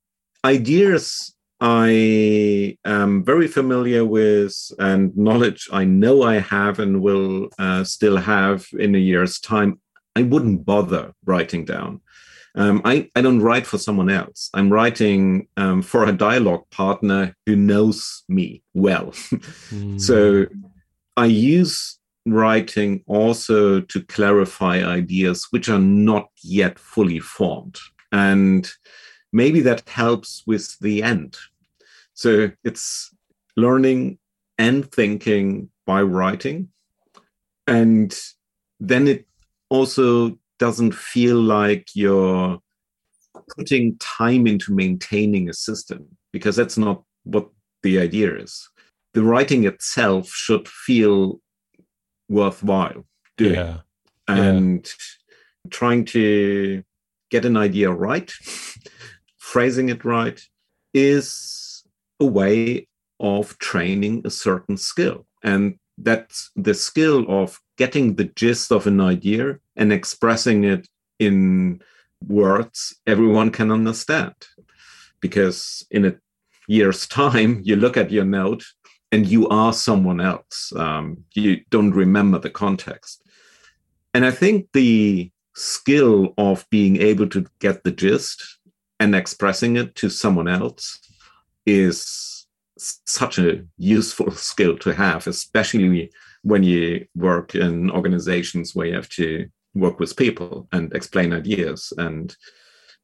ideas 0.44 1.36
I 1.60 2.76
am 2.84 3.24
very 3.24 3.48
familiar 3.48 4.04
with 4.04 4.54
and 4.78 5.16
knowledge 5.16 5.68
I 5.72 5.84
know 5.84 6.22
I 6.22 6.38
have 6.38 6.78
and 6.78 7.00
will 7.00 7.48
uh, 7.58 7.84
still 7.84 8.18
have 8.18 8.66
in 8.78 8.94
a 8.94 8.98
year's 8.98 9.40
time, 9.40 9.80
I 10.14 10.22
wouldn't 10.22 10.66
bother 10.66 11.12
writing 11.24 11.64
down. 11.64 12.00
Um, 12.56 12.80
I, 12.84 13.10
I 13.14 13.20
don't 13.20 13.42
write 13.42 13.66
for 13.66 13.76
someone 13.78 14.08
else. 14.08 14.48
I'm 14.54 14.72
writing 14.72 15.48
um, 15.58 15.82
for 15.82 16.04
a 16.04 16.12
dialogue 16.12 16.64
partner 16.70 17.34
who 17.44 17.54
knows 17.56 18.24
me 18.28 18.62
well. 18.74 19.06
mm. 19.06 20.00
So 20.00 20.46
I 21.16 21.26
use 21.26 21.98
writing 22.26 23.02
also 23.06 23.80
to 23.80 24.02
clarify 24.04 24.84
ideas 24.84 25.46
which 25.50 25.68
are 25.68 25.78
not 25.78 26.28
yet 26.42 26.78
fully 26.78 27.20
formed. 27.20 27.78
And 28.10 28.70
maybe 29.32 29.60
that 29.60 29.88
helps 29.88 30.42
with 30.46 30.78
the 30.80 31.02
end. 31.02 31.36
So 32.14 32.50
it's 32.64 33.14
learning 33.56 34.18
and 34.58 34.90
thinking 34.90 35.70
by 35.86 36.02
writing. 36.02 36.68
And 37.66 38.16
then 38.80 39.08
it 39.08 39.26
also 39.68 40.38
doesn't 40.58 40.94
feel 40.94 41.40
like 41.40 41.88
you're 41.94 42.58
putting 43.56 43.96
time 43.98 44.46
into 44.46 44.74
maintaining 44.74 45.48
a 45.48 45.54
system 45.54 46.06
because 46.32 46.56
that's 46.56 46.78
not 46.78 47.02
what 47.24 47.48
the 47.82 47.98
idea 47.98 48.34
is. 48.36 48.68
The 49.14 49.22
writing 49.22 49.64
itself 49.64 50.28
should 50.28 50.68
feel 50.68 51.40
worthwhile 52.28 53.06
doing. 53.36 53.54
Yeah. 53.54 53.78
And 54.28 54.86
yeah. 54.86 55.70
trying 55.70 56.04
to 56.06 56.82
get 57.30 57.44
an 57.44 57.56
idea 57.56 57.90
right, 57.90 58.32
phrasing 59.46 59.88
it 59.88 60.04
right, 60.04 60.40
is 60.92 61.85
a 62.18 62.26
way 62.26 62.88
of 63.20 63.56
training 63.59 64.22
a 64.24 64.30
certain 64.30 64.76
skill. 64.76 65.24
And 65.44 65.78
that's 65.96 66.50
the 66.56 66.74
skill 66.74 67.24
of 67.28 67.61
getting 67.78 68.16
the 68.16 68.24
gist 68.24 68.72
of 68.72 68.88
an 68.88 69.00
idea 69.00 69.59
and 69.76 69.92
expressing 69.92 70.64
it 70.64 70.88
in 71.20 71.80
words 72.26 72.96
everyone 73.06 73.50
can 73.50 73.70
understand. 73.70 74.35
Because 75.20 75.87
in 75.92 76.04
a 76.04 76.16
year's 76.66 77.06
time, 77.06 77.61
you 77.62 77.76
look 77.76 77.96
at 77.96 78.11
your 78.11 78.24
note 78.24 78.64
and 79.12 79.28
you 79.28 79.48
are 79.48 79.72
someone 79.72 80.20
else. 80.20 80.72
Um, 80.74 81.24
you 81.35 81.61
don't 81.70 81.92
remember 81.92 82.40
the 82.40 82.50
context. 82.50 83.22
And 84.12 84.26
I 84.26 84.32
think 84.32 84.66
the 84.72 85.30
skill 85.54 86.35
of 86.37 86.66
being 86.68 86.96
able 87.00 87.28
to 87.28 87.46
get 87.61 87.85
the 87.85 87.92
gist 87.92 88.55
and 89.00 89.14
expressing 89.14 89.76
it 89.76 89.94
to 89.96 90.11
someone 90.11 90.48
else 90.48 90.98
is 91.66 92.46
such 92.78 93.38
a 93.38 93.64
useful 93.78 94.30
skill 94.50 94.78
to 94.78 94.94
have, 94.94 95.26
especially 95.26 96.11
when 96.42 96.62
you 96.62 97.06
work 97.14 97.54
in 97.54 97.90
organizations 97.90 98.74
where 98.74 98.87
you 98.87 98.94
have 98.94 99.09
to 99.09 99.48
work 99.74 99.98
with 99.98 100.16
people 100.16 100.68
and 100.72 100.92
explain 100.94 101.32
ideas 101.32 101.92
and 101.98 102.37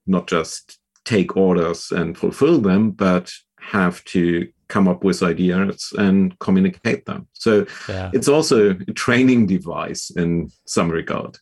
not 0.07 0.27
just 0.27 0.79
take 1.05 1.37
orders 1.37 1.91
and 1.91 2.17
fulfill 2.17 2.61
them, 2.61 2.91
but 2.91 3.31
have 3.61 4.05
to 4.05 4.49
come 4.69 4.89
up 4.89 5.05
with 5.05 5.23
ideas 5.23 5.93
and 5.99 6.39
communicate 6.39 7.05
them. 7.05 7.29
So 7.35 7.67
yeah. 7.89 8.11
it's 8.15 8.29
also 8.29 8.71
a 8.71 8.93
training 8.93 9.47
device 9.47 10.11
in 10.11 10.51
some 10.67 10.91
regard. 10.91 11.37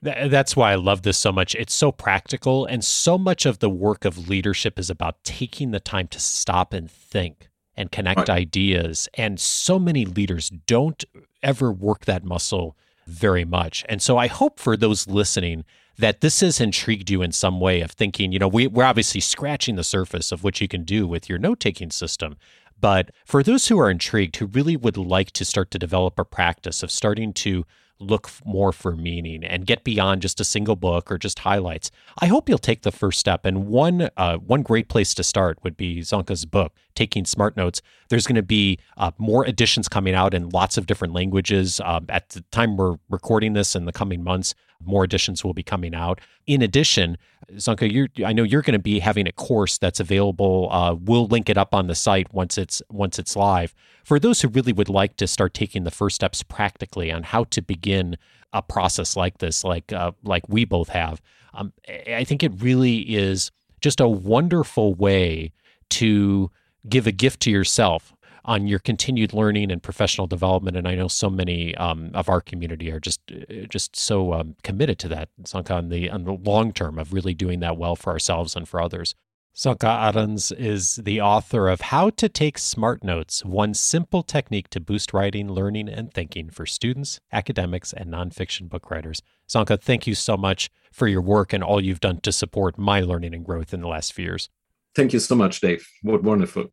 That's 0.00 0.54
why 0.54 0.72
I 0.72 0.76
love 0.76 1.02
this 1.02 1.18
so 1.18 1.32
much. 1.32 1.54
It's 1.56 1.74
so 1.74 1.90
practical, 1.90 2.64
and 2.66 2.84
so 2.84 3.18
much 3.18 3.46
of 3.46 3.58
the 3.58 3.70
work 3.70 4.04
of 4.04 4.28
leadership 4.28 4.78
is 4.78 4.90
about 4.90 5.22
taking 5.24 5.72
the 5.72 5.80
time 5.80 6.06
to 6.08 6.20
stop 6.20 6.72
and 6.72 6.90
think 6.90 7.48
and 7.76 7.90
connect 7.90 8.20
right. 8.20 8.30
ideas. 8.30 9.08
And 9.14 9.40
so 9.40 9.78
many 9.78 10.04
leaders 10.04 10.50
don't 10.50 11.04
ever 11.42 11.72
work 11.72 12.04
that 12.04 12.24
muscle 12.24 12.76
very 13.06 13.44
much. 13.44 13.84
And 13.88 14.02
so 14.02 14.18
I 14.18 14.26
hope 14.26 14.60
for 14.60 14.76
those 14.76 15.08
listening 15.08 15.64
that 15.96 16.20
this 16.20 16.40
has 16.40 16.60
intrigued 16.60 17.10
you 17.10 17.22
in 17.22 17.32
some 17.32 17.58
way 17.58 17.80
of 17.80 17.90
thinking, 17.90 18.30
you 18.30 18.38
know, 18.38 18.48
we, 18.48 18.66
we're 18.66 18.84
obviously 18.84 19.20
scratching 19.20 19.76
the 19.76 19.84
surface 19.84 20.30
of 20.30 20.44
what 20.44 20.60
you 20.60 20.68
can 20.68 20.84
do 20.84 21.06
with 21.06 21.28
your 21.28 21.38
note 21.38 21.58
taking 21.58 21.90
system. 21.90 22.36
But 22.80 23.10
for 23.24 23.42
those 23.42 23.68
who 23.68 23.78
are 23.78 23.90
intrigued, 23.90 24.36
who 24.36 24.46
really 24.46 24.76
would 24.76 24.96
like 24.96 25.32
to 25.32 25.44
start 25.44 25.70
to 25.72 25.78
develop 25.78 26.18
a 26.18 26.24
practice 26.24 26.82
of 26.82 26.90
starting 26.90 27.32
to 27.34 27.64
look 28.00 28.30
more 28.44 28.72
for 28.72 28.94
meaning 28.94 29.44
and 29.44 29.66
get 29.66 29.84
beyond 29.84 30.22
just 30.22 30.40
a 30.40 30.44
single 30.44 30.76
book 30.76 31.10
or 31.10 31.18
just 31.18 31.40
highlights. 31.40 31.90
I 32.20 32.26
hope 32.26 32.48
you'll 32.48 32.58
take 32.58 32.82
the 32.82 32.92
first 32.92 33.18
step. 33.18 33.44
And 33.44 33.66
one 33.66 34.08
uh, 34.16 34.36
one 34.36 34.62
great 34.62 34.88
place 34.88 35.14
to 35.14 35.24
start 35.24 35.58
would 35.62 35.76
be 35.76 36.00
Sönke's 36.00 36.44
book, 36.44 36.74
Taking 36.94 37.24
Smart 37.24 37.56
Notes. 37.56 37.82
There's 38.08 38.26
going 38.26 38.36
to 38.36 38.42
be 38.42 38.78
uh, 38.96 39.10
more 39.18 39.46
editions 39.46 39.88
coming 39.88 40.14
out 40.14 40.34
in 40.34 40.48
lots 40.50 40.76
of 40.76 40.86
different 40.86 41.14
languages. 41.14 41.80
Um, 41.84 42.06
at 42.08 42.30
the 42.30 42.42
time 42.50 42.76
we're 42.76 42.96
recording 43.08 43.54
this 43.54 43.74
in 43.74 43.84
the 43.84 43.92
coming 43.92 44.22
months, 44.22 44.54
more 44.84 45.04
editions 45.04 45.44
will 45.44 45.54
be 45.54 45.62
coming 45.62 45.94
out. 45.94 46.20
In 46.46 46.62
addition, 46.62 47.18
Sönke, 47.54 48.08
I 48.24 48.32
know 48.32 48.42
you're 48.42 48.62
going 48.62 48.72
to 48.74 48.78
be 48.78 49.00
having 49.00 49.26
a 49.26 49.32
course 49.32 49.78
that's 49.78 50.00
available. 50.00 50.68
Uh, 50.70 50.94
we'll 50.94 51.26
link 51.26 51.48
it 51.48 51.58
up 51.58 51.74
on 51.74 51.86
the 51.86 51.94
site 51.94 52.32
once 52.32 52.58
it's 52.58 52.82
once 52.90 53.18
it's 53.18 53.36
live. 53.36 53.74
For 54.04 54.18
those 54.18 54.42
who 54.42 54.48
really 54.48 54.72
would 54.72 54.88
like 54.88 55.16
to 55.16 55.26
start 55.26 55.54
taking 55.54 55.84
the 55.84 55.90
first 55.90 56.16
steps 56.16 56.42
practically 56.42 57.10
on 57.10 57.22
how 57.22 57.44
to 57.44 57.62
begin 57.62 58.16
a 58.52 58.62
process 58.62 59.16
like 59.16 59.38
this, 59.38 59.64
like 59.64 59.92
uh, 59.92 60.12
like 60.22 60.48
we 60.48 60.64
both 60.64 60.88
have, 60.90 61.20
um, 61.54 61.72
I 62.06 62.24
think 62.24 62.42
it 62.42 62.52
really 62.60 62.98
is 62.98 63.50
just 63.80 64.00
a 64.00 64.08
wonderful 64.08 64.94
way 64.94 65.52
to 65.90 66.50
give 66.88 67.06
a 67.06 67.12
gift 67.12 67.40
to 67.40 67.50
yourself 67.50 68.14
on 68.48 68.66
your 68.66 68.78
continued 68.78 69.34
learning 69.34 69.70
and 69.70 69.82
professional 69.82 70.26
development. 70.26 70.74
And 70.74 70.88
I 70.88 70.94
know 70.94 71.06
so 71.06 71.28
many 71.28 71.74
um, 71.76 72.10
of 72.14 72.30
our 72.30 72.40
community 72.40 72.90
are 72.90 72.98
just 72.98 73.20
uh, 73.30 73.66
just 73.68 73.94
so 73.94 74.32
um, 74.32 74.56
committed 74.62 74.98
to 75.00 75.08
that, 75.08 75.28
Sönke, 75.42 75.70
on 75.70 75.90
the 75.90 76.08
on 76.10 76.24
the 76.24 76.32
long 76.32 76.72
term 76.72 76.98
of 76.98 77.12
really 77.12 77.34
doing 77.34 77.60
that 77.60 77.76
well 77.76 77.94
for 77.94 78.10
ourselves 78.10 78.56
and 78.56 78.66
for 78.66 78.80
others. 78.80 79.14
Sönke 79.54 79.84
Ahrens 79.84 80.52
is 80.52 80.96
the 80.96 81.20
author 81.20 81.68
of 81.68 81.80
How 81.80 82.10
to 82.10 82.28
Take 82.28 82.58
Smart 82.58 83.04
Notes, 83.04 83.44
one 83.44 83.74
simple 83.74 84.22
technique 84.22 84.70
to 84.70 84.80
boost 84.80 85.12
writing, 85.12 85.50
learning, 85.50 85.88
and 85.88 86.12
thinking 86.12 86.48
for 86.48 86.64
students, 86.64 87.20
academics, 87.32 87.92
and 87.92 88.10
nonfiction 88.10 88.68
book 88.68 88.90
writers. 88.90 89.20
Sönke, 89.48 89.78
thank 89.80 90.06
you 90.06 90.14
so 90.14 90.36
much 90.36 90.70
for 90.92 91.06
your 91.06 91.22
work 91.22 91.52
and 91.52 91.62
all 91.62 91.82
you've 91.82 92.00
done 92.00 92.20
to 92.20 92.32
support 92.32 92.78
my 92.78 93.00
learning 93.00 93.34
and 93.34 93.44
growth 93.44 93.74
in 93.74 93.80
the 93.80 93.88
last 93.88 94.12
few 94.12 94.24
years. 94.24 94.48
Thank 94.94 95.12
you 95.12 95.18
so 95.18 95.34
much, 95.34 95.60
Dave. 95.60 95.86
What 96.02 96.22
wonderful. 96.22 96.72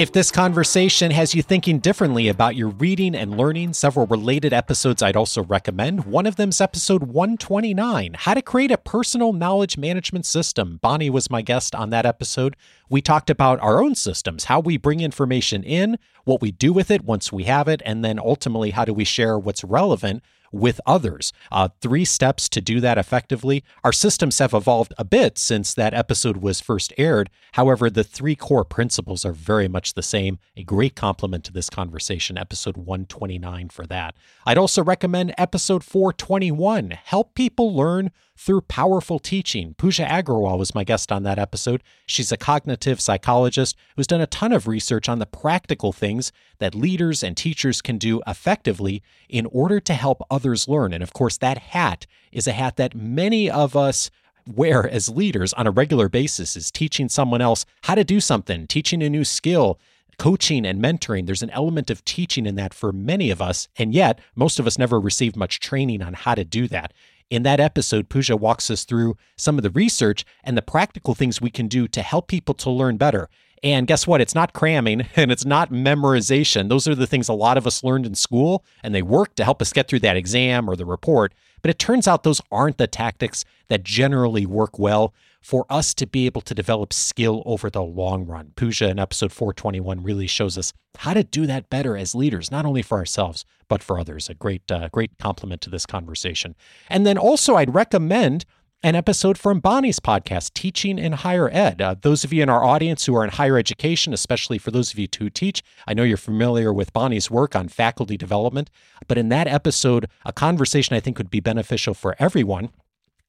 If 0.00 0.12
this 0.12 0.30
conversation 0.30 1.10
has 1.10 1.34
you 1.34 1.42
thinking 1.42 1.78
differently 1.78 2.28
about 2.28 2.56
your 2.56 2.70
reading 2.70 3.14
and 3.14 3.36
learning, 3.36 3.74
several 3.74 4.06
related 4.06 4.50
episodes 4.50 5.02
I'd 5.02 5.14
also 5.14 5.44
recommend. 5.44 6.06
One 6.06 6.24
of 6.24 6.36
them 6.36 6.48
is 6.48 6.60
episode 6.62 7.02
129 7.02 8.14
How 8.14 8.32
to 8.32 8.40
Create 8.40 8.70
a 8.70 8.78
Personal 8.78 9.34
Knowledge 9.34 9.76
Management 9.76 10.24
System. 10.24 10.78
Bonnie 10.80 11.10
was 11.10 11.28
my 11.28 11.42
guest 11.42 11.74
on 11.74 11.90
that 11.90 12.06
episode. 12.06 12.56
We 12.88 13.02
talked 13.02 13.28
about 13.28 13.60
our 13.60 13.82
own 13.82 13.94
systems, 13.94 14.44
how 14.44 14.58
we 14.58 14.78
bring 14.78 15.00
information 15.00 15.62
in, 15.62 15.98
what 16.24 16.40
we 16.40 16.50
do 16.50 16.72
with 16.72 16.90
it 16.90 17.04
once 17.04 17.30
we 17.30 17.44
have 17.44 17.68
it, 17.68 17.82
and 17.84 18.02
then 18.02 18.18
ultimately, 18.18 18.70
how 18.70 18.86
do 18.86 18.94
we 18.94 19.04
share 19.04 19.38
what's 19.38 19.64
relevant 19.64 20.22
with 20.52 20.80
others. 20.86 21.32
Uh, 21.50 21.68
three 21.80 22.04
steps 22.04 22.48
to 22.48 22.60
do 22.60 22.80
that 22.80 22.98
effectively. 22.98 23.62
Our 23.84 23.92
systems 23.92 24.38
have 24.38 24.54
evolved 24.54 24.92
a 24.98 25.04
bit 25.04 25.38
since 25.38 25.74
that 25.74 25.94
episode 25.94 26.38
was 26.38 26.60
first 26.60 26.92
aired. 26.98 27.30
However, 27.52 27.90
the 27.90 28.04
three 28.04 28.36
core 28.36 28.64
principles 28.64 29.24
are 29.24 29.32
very 29.32 29.68
much 29.68 29.94
the 29.94 30.02
same. 30.02 30.38
A 30.56 30.62
great 30.62 30.96
complement 30.96 31.44
to 31.44 31.52
this 31.52 31.70
conversation, 31.70 32.38
episode 32.38 32.76
129 32.76 33.68
for 33.68 33.86
that. 33.86 34.14
I'd 34.46 34.58
also 34.58 34.82
recommend 34.82 35.34
episode 35.38 35.84
421 35.84 36.90
Help 36.90 37.34
People 37.34 37.74
Learn 37.74 38.10
through 38.40 38.62
powerful 38.62 39.18
teaching. 39.18 39.74
Pooja 39.74 40.06
Agarwal 40.06 40.58
was 40.58 40.74
my 40.74 40.82
guest 40.82 41.12
on 41.12 41.24
that 41.24 41.38
episode. 41.38 41.82
She's 42.06 42.32
a 42.32 42.38
cognitive 42.38 42.98
psychologist 42.98 43.76
who's 43.96 44.06
done 44.06 44.22
a 44.22 44.26
ton 44.26 44.50
of 44.50 44.66
research 44.66 45.10
on 45.10 45.18
the 45.18 45.26
practical 45.26 45.92
things 45.92 46.32
that 46.58 46.74
leaders 46.74 47.22
and 47.22 47.36
teachers 47.36 47.82
can 47.82 47.98
do 47.98 48.22
effectively 48.26 49.02
in 49.28 49.44
order 49.46 49.78
to 49.80 49.92
help 49.92 50.22
others 50.30 50.68
learn. 50.68 50.94
And 50.94 51.02
of 51.02 51.12
course, 51.12 51.36
that 51.36 51.58
hat 51.58 52.06
is 52.32 52.46
a 52.46 52.52
hat 52.52 52.76
that 52.76 52.94
many 52.94 53.50
of 53.50 53.76
us 53.76 54.10
wear 54.46 54.88
as 54.88 55.10
leaders 55.10 55.52
on 55.52 55.66
a 55.66 55.70
regular 55.70 56.08
basis 56.08 56.56
is 56.56 56.70
teaching 56.70 57.10
someone 57.10 57.42
else 57.42 57.66
how 57.82 57.94
to 57.94 58.04
do 58.04 58.20
something, 58.20 58.66
teaching 58.66 59.02
a 59.02 59.10
new 59.10 59.24
skill, 59.24 59.78
coaching 60.18 60.66
and 60.66 60.82
mentoring, 60.82 61.24
there's 61.24 61.42
an 61.42 61.48
element 61.50 61.88
of 61.88 62.04
teaching 62.04 62.44
in 62.44 62.54
that 62.54 62.74
for 62.74 62.92
many 62.92 63.30
of 63.30 63.40
us. 63.40 63.68
And 63.78 63.94
yet, 63.94 64.18
most 64.34 64.58
of 64.58 64.66
us 64.66 64.78
never 64.78 65.00
received 65.00 65.34
much 65.34 65.60
training 65.60 66.02
on 66.02 66.12
how 66.12 66.34
to 66.34 66.44
do 66.44 66.68
that. 66.68 66.92
In 67.30 67.44
that 67.44 67.60
episode, 67.60 68.08
Pooja 68.08 68.36
walks 68.36 68.70
us 68.72 68.84
through 68.84 69.16
some 69.36 69.56
of 69.56 69.62
the 69.62 69.70
research 69.70 70.24
and 70.42 70.56
the 70.56 70.62
practical 70.62 71.14
things 71.14 71.40
we 71.40 71.48
can 71.50 71.68
do 71.68 71.86
to 71.86 72.02
help 72.02 72.26
people 72.26 72.54
to 72.56 72.70
learn 72.70 72.96
better. 72.96 73.30
And 73.62 73.86
guess 73.86 74.04
what? 74.04 74.20
It's 74.20 74.34
not 74.34 74.52
cramming 74.52 75.06
and 75.16 75.30
it's 75.30 75.44
not 75.44 75.70
memorization. 75.70 76.68
Those 76.68 76.88
are 76.88 76.94
the 76.96 77.06
things 77.06 77.28
a 77.28 77.32
lot 77.32 77.56
of 77.56 77.68
us 77.68 77.84
learned 77.84 78.04
in 78.04 78.16
school 78.16 78.64
and 78.82 78.92
they 78.92 79.02
work 79.02 79.36
to 79.36 79.44
help 79.44 79.62
us 79.62 79.72
get 79.72 79.86
through 79.86 80.00
that 80.00 80.16
exam 80.16 80.68
or 80.68 80.74
the 80.74 80.84
report. 80.84 81.32
But 81.62 81.70
it 81.70 81.78
turns 81.78 82.08
out 82.08 82.24
those 82.24 82.40
aren't 82.50 82.78
the 82.78 82.88
tactics 82.88 83.44
that 83.68 83.84
generally 83.84 84.44
work 84.44 84.78
well 84.78 85.14
for 85.40 85.66
us 85.70 85.94
to 85.94 86.06
be 86.06 86.26
able 86.26 86.40
to 86.42 86.54
develop 86.54 86.92
skill 86.92 87.42
over 87.46 87.70
the 87.70 87.82
long 87.82 88.26
run. 88.26 88.52
Pooja 88.56 88.88
in 88.88 88.98
episode 88.98 89.32
421 89.32 90.02
really 90.02 90.26
shows 90.26 90.58
us 90.58 90.72
how 90.98 91.14
to 91.14 91.24
do 91.24 91.46
that 91.46 91.70
better 91.70 91.96
as 91.96 92.14
leaders, 92.14 92.50
not 92.50 92.66
only 92.66 92.82
for 92.82 92.98
ourselves, 92.98 93.44
but 93.68 93.82
for 93.82 93.98
others. 93.98 94.28
A 94.28 94.34
great, 94.34 94.70
uh, 94.70 94.88
great 94.92 95.18
complement 95.18 95.60
to 95.62 95.70
this 95.70 95.86
conversation. 95.86 96.54
And 96.88 97.06
then 97.06 97.16
also, 97.16 97.56
I'd 97.56 97.74
recommend 97.74 98.44
an 98.82 98.94
episode 98.94 99.36
from 99.36 99.60
Bonnie's 99.60 100.00
podcast, 100.00 100.54
Teaching 100.54 100.98
in 100.98 101.12
Higher 101.12 101.50
Ed. 101.52 101.82
Uh, 101.82 101.94
those 102.00 102.24
of 102.24 102.32
you 102.32 102.42
in 102.42 102.48
our 102.48 102.64
audience 102.64 103.04
who 103.04 103.14
are 103.14 103.24
in 103.24 103.30
higher 103.30 103.58
education, 103.58 104.14
especially 104.14 104.56
for 104.56 104.70
those 104.70 104.90
of 104.90 104.98
you 104.98 105.06
who 105.18 105.28
teach, 105.28 105.62
I 105.86 105.92
know 105.92 106.02
you're 106.02 106.16
familiar 106.16 106.72
with 106.72 106.92
Bonnie's 106.94 107.30
work 107.30 107.54
on 107.54 107.68
faculty 107.68 108.16
development. 108.16 108.70
But 109.06 109.18
in 109.18 109.28
that 109.28 109.46
episode, 109.46 110.08
a 110.24 110.32
conversation 110.32 110.96
I 110.96 111.00
think 111.00 111.18
would 111.18 111.30
be 111.30 111.40
beneficial 111.40 111.92
for 111.92 112.16
everyone 112.18 112.70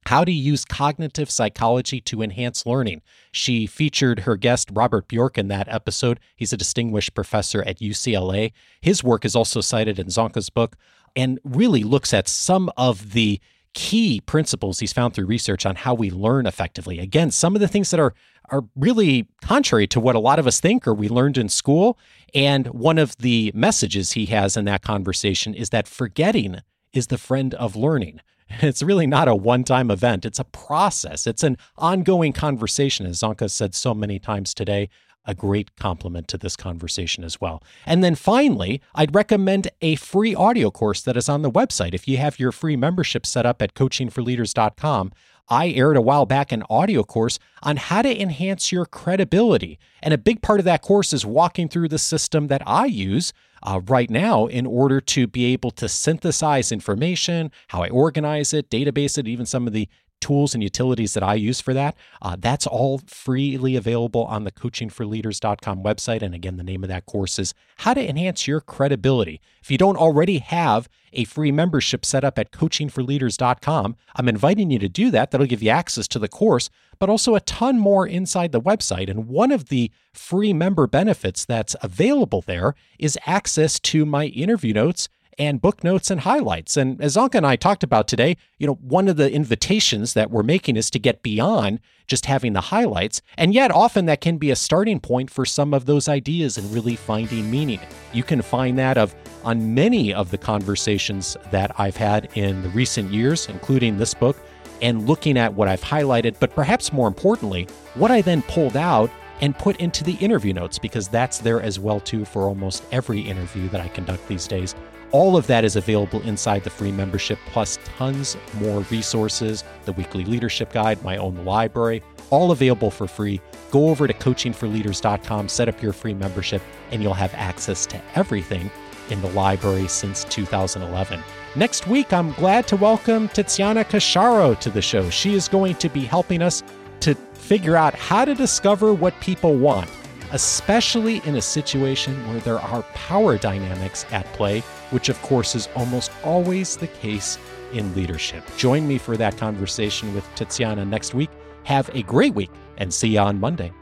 how 0.06 0.24
to 0.24 0.32
use 0.32 0.64
cognitive 0.64 1.30
psychology 1.30 2.00
to 2.00 2.22
enhance 2.22 2.66
learning. 2.66 3.02
She 3.30 3.66
featured 3.66 4.20
her 4.20 4.36
guest 4.36 4.70
Robert 4.72 5.08
Bjork 5.08 5.38
in 5.38 5.48
that 5.48 5.68
episode. 5.68 6.18
He's 6.36 6.52
a 6.52 6.56
distinguished 6.56 7.14
professor 7.14 7.62
at 7.62 7.78
UCLA. 7.78 8.52
His 8.80 9.04
work 9.04 9.24
is 9.24 9.36
also 9.36 9.60
cited 9.60 9.98
in 9.98 10.08
Sönke's 10.08 10.50
book 10.50 10.76
and 11.14 11.38
really 11.44 11.84
looks 11.84 12.12
at 12.12 12.28
some 12.28 12.70
of 12.76 13.12
the 13.12 13.40
key 13.74 14.20
principles 14.20 14.80
he's 14.80 14.92
found 14.92 15.14
through 15.14 15.26
research 15.26 15.64
on 15.64 15.76
how 15.76 15.94
we 15.94 16.10
learn 16.10 16.46
effectively. 16.46 16.98
Again, 16.98 17.30
some 17.30 17.54
of 17.54 17.60
the 17.60 17.68
things 17.68 17.90
that 17.90 18.00
are 18.00 18.14
are 18.50 18.64
really 18.76 19.28
contrary 19.40 19.86
to 19.86 20.00
what 20.00 20.14
a 20.14 20.20
lot 20.20 20.38
of 20.38 20.46
us 20.46 20.60
think 20.60 20.86
or 20.86 20.92
we 20.92 21.08
learned 21.08 21.38
in 21.38 21.48
school. 21.48 21.98
And 22.34 22.66
one 22.68 22.98
of 22.98 23.16
the 23.16 23.50
messages 23.54 24.12
he 24.12 24.26
has 24.26 24.56
in 24.56 24.66
that 24.66 24.82
conversation 24.82 25.54
is 25.54 25.70
that 25.70 25.88
forgetting 25.88 26.60
is 26.92 27.06
the 27.06 27.18
friend 27.18 27.54
of 27.54 27.76
learning. 27.76 28.20
It's 28.62 28.82
really 28.82 29.06
not 29.06 29.28
a 29.28 29.34
one 29.34 29.64
time 29.64 29.90
event, 29.90 30.24
it's 30.24 30.38
a 30.38 30.44
process, 30.44 31.26
it's 31.26 31.42
an 31.42 31.56
ongoing 31.76 32.32
conversation, 32.32 33.06
as 33.06 33.20
Sönke 33.20 33.50
said 33.50 33.74
so 33.74 33.94
many 33.94 34.18
times 34.18 34.54
today. 34.54 34.88
A 35.24 35.36
great 35.36 35.76
complement 35.76 36.26
to 36.28 36.36
this 36.36 36.56
conversation 36.56 37.22
as 37.22 37.40
well. 37.40 37.62
And 37.86 38.02
then 38.02 38.16
finally, 38.16 38.82
I'd 38.92 39.14
recommend 39.14 39.68
a 39.80 39.94
free 39.94 40.34
audio 40.34 40.68
course 40.68 41.00
that 41.02 41.16
is 41.16 41.28
on 41.28 41.42
the 41.42 41.50
website. 41.50 41.94
If 41.94 42.08
you 42.08 42.16
have 42.16 42.40
your 42.40 42.50
free 42.50 42.74
membership 42.74 43.24
set 43.24 43.46
up 43.46 43.62
at 43.62 43.74
coachingforleaders.com, 43.74 45.12
I 45.48 45.68
aired 45.68 45.96
a 45.96 46.02
while 46.02 46.26
back 46.26 46.50
an 46.50 46.64
audio 46.68 47.04
course 47.04 47.38
on 47.62 47.76
how 47.76 48.02
to 48.02 48.20
enhance 48.20 48.72
your 48.72 48.84
credibility. 48.84 49.78
And 50.02 50.12
a 50.12 50.18
big 50.18 50.42
part 50.42 50.58
of 50.58 50.64
that 50.64 50.82
course 50.82 51.12
is 51.12 51.24
walking 51.24 51.68
through 51.68 51.88
the 51.88 52.00
system 52.00 52.48
that 52.48 52.62
I 52.66 52.86
use 52.86 53.32
uh, 53.62 53.80
right 53.86 54.10
now 54.10 54.46
in 54.46 54.66
order 54.66 55.00
to 55.00 55.26
be 55.26 55.46
able 55.46 55.70
to 55.72 55.88
synthesize 55.88 56.72
information, 56.72 57.50
how 57.68 57.82
I 57.82 57.88
organize 57.88 58.52
it, 58.52 58.70
database 58.70 59.18
it, 59.18 59.28
even 59.28 59.46
some 59.46 59.66
of 59.66 59.72
the 59.72 59.88
tools 60.22 60.54
and 60.54 60.62
utilities 60.62 61.12
that 61.12 61.22
I 61.22 61.34
use 61.34 61.60
for 61.60 61.74
that. 61.74 61.96
Uh, 62.22 62.36
that's 62.38 62.66
all 62.66 63.02
freely 63.06 63.76
available 63.76 64.24
on 64.24 64.44
the 64.44 64.52
coachingforleaders.com 64.52 65.82
website. 65.82 66.22
And 66.22 66.34
again, 66.34 66.56
the 66.56 66.62
name 66.62 66.82
of 66.82 66.88
that 66.88 67.04
course 67.04 67.38
is 67.38 67.52
How 67.78 67.92
to 67.92 68.08
Enhance 68.08 68.46
Your 68.46 68.60
Credibility. 68.60 69.40
If 69.60 69.70
you 69.70 69.76
don't 69.76 69.96
already 69.96 70.38
have 70.38 70.88
a 71.12 71.24
free 71.24 71.52
membership 71.52 72.04
set 72.04 72.24
up 72.24 72.38
at 72.38 72.52
coachingforleaders.com, 72.52 73.96
I'm 74.16 74.28
inviting 74.28 74.70
you 74.70 74.78
to 74.78 74.88
do 74.88 75.10
that. 75.10 75.30
That'll 75.30 75.46
give 75.46 75.62
you 75.62 75.70
access 75.70 76.08
to 76.08 76.18
the 76.18 76.28
course, 76.28 76.70
but 76.98 77.10
also 77.10 77.34
a 77.34 77.40
ton 77.40 77.78
more 77.78 78.06
inside 78.06 78.52
the 78.52 78.60
website. 78.60 79.10
And 79.10 79.28
one 79.28 79.52
of 79.52 79.68
the 79.68 79.90
free 80.14 80.52
member 80.52 80.86
benefits 80.86 81.44
that's 81.44 81.76
available 81.82 82.42
there 82.42 82.74
is 82.98 83.18
access 83.26 83.78
to 83.80 84.06
my 84.06 84.26
interview 84.26 84.72
notes 84.72 85.08
and 85.38 85.60
book 85.60 85.82
notes 85.82 86.10
and 86.10 86.20
highlights. 86.20 86.76
And 86.76 87.00
as 87.00 87.16
Sönke 87.16 87.34
and 87.34 87.46
I 87.46 87.56
talked 87.56 87.82
about 87.82 88.08
today, 88.08 88.36
you 88.58 88.66
know, 88.66 88.74
one 88.74 89.08
of 89.08 89.16
the 89.16 89.30
invitations 89.32 90.14
that 90.14 90.30
we're 90.30 90.42
making 90.42 90.76
is 90.76 90.90
to 90.90 90.98
get 90.98 91.22
beyond 91.22 91.80
just 92.06 92.26
having 92.26 92.52
the 92.52 92.60
highlights. 92.60 93.22
And 93.38 93.54
yet, 93.54 93.70
often 93.70 94.06
that 94.06 94.20
can 94.20 94.38
be 94.38 94.50
a 94.50 94.56
starting 94.56 95.00
point 95.00 95.30
for 95.30 95.44
some 95.44 95.72
of 95.72 95.86
those 95.86 96.08
ideas 96.08 96.58
and 96.58 96.72
really 96.72 96.96
finding 96.96 97.50
meaning. 97.50 97.80
You 98.12 98.22
can 98.22 98.42
find 98.42 98.78
that 98.78 98.98
of 98.98 99.14
on 99.44 99.74
many 99.74 100.12
of 100.12 100.30
the 100.30 100.38
conversations 100.38 101.36
that 101.50 101.72
I've 101.78 101.96
had 101.96 102.28
in 102.34 102.62
the 102.62 102.68
recent 102.70 103.10
years, 103.10 103.48
including 103.48 103.96
this 103.96 104.14
book, 104.14 104.36
and 104.82 105.06
looking 105.08 105.38
at 105.38 105.54
what 105.54 105.68
I've 105.68 105.80
highlighted, 105.80 106.36
but 106.40 106.54
perhaps 106.54 106.92
more 106.92 107.08
importantly, 107.08 107.68
what 107.94 108.10
I 108.10 108.20
then 108.20 108.42
pulled 108.42 108.76
out 108.76 109.10
and 109.40 109.56
put 109.58 109.76
into 109.76 110.04
the 110.04 110.14
interview 110.14 110.52
notes 110.52 110.78
because 110.78 111.08
that's 111.08 111.38
there 111.38 111.60
as 111.60 111.78
well 111.78 112.00
too 112.00 112.24
for 112.24 112.42
almost 112.42 112.84
every 112.92 113.20
interview 113.20 113.68
that 113.70 113.80
I 113.80 113.88
conduct 113.88 114.26
these 114.28 114.46
days. 114.46 114.74
All 115.12 115.36
of 115.36 115.46
that 115.46 115.62
is 115.62 115.76
available 115.76 116.22
inside 116.22 116.64
the 116.64 116.70
free 116.70 116.90
membership, 116.90 117.38
plus 117.50 117.78
tons 117.98 118.34
more 118.54 118.80
resources, 118.90 119.62
the 119.84 119.92
weekly 119.92 120.24
leadership 120.24 120.72
guide, 120.72 121.04
my 121.04 121.18
own 121.18 121.44
library, 121.44 122.02
all 122.30 122.50
available 122.50 122.90
for 122.90 123.06
free. 123.06 123.38
Go 123.70 123.90
over 123.90 124.06
to 124.06 124.14
coachingforleaders.com, 124.14 125.50
set 125.50 125.68
up 125.68 125.82
your 125.82 125.92
free 125.92 126.14
membership, 126.14 126.62
and 126.90 127.02
you'll 127.02 127.12
have 127.12 127.34
access 127.34 127.84
to 127.86 128.00
everything 128.14 128.70
in 129.10 129.20
the 129.20 129.28
library 129.32 129.86
since 129.86 130.24
2011. 130.24 131.22
Next 131.56 131.86
week, 131.86 132.10
I'm 132.14 132.32
glad 132.32 132.66
to 132.68 132.76
welcome 132.76 133.28
Tiziana 133.28 133.84
Casciaro 133.84 134.58
to 134.60 134.70
the 134.70 134.80
show. 134.80 135.10
She 135.10 135.34
is 135.34 135.46
going 135.46 135.74
to 135.74 135.90
be 135.90 136.06
helping 136.06 136.40
us 136.40 136.62
to 137.00 137.14
figure 137.34 137.76
out 137.76 137.94
how 137.94 138.24
to 138.24 138.34
discover 138.34 138.94
what 138.94 139.18
people 139.20 139.56
want, 139.56 139.90
especially 140.30 141.20
in 141.26 141.36
a 141.36 141.42
situation 141.42 142.16
where 142.28 142.40
there 142.40 142.60
are 142.60 142.82
power 142.94 143.36
dynamics 143.36 144.06
at 144.10 144.24
play 144.32 144.62
which 144.92 145.08
of 145.08 145.20
course 145.22 145.54
is 145.54 145.68
almost 145.74 146.12
always 146.22 146.76
the 146.76 146.86
case 146.86 147.38
in 147.72 147.94
leadership. 147.94 148.44
Join 148.56 148.86
me 148.86 148.98
for 148.98 149.16
that 149.16 149.36
conversation 149.36 150.14
with 150.14 150.24
Tiziana 150.34 150.86
next 150.86 151.14
week. 151.14 151.30
Have 151.64 151.90
a 151.94 152.02
great 152.02 152.34
week 152.34 152.50
and 152.76 152.92
see 152.92 153.08
you 153.08 153.20
on 153.20 153.40
Monday. 153.40 153.72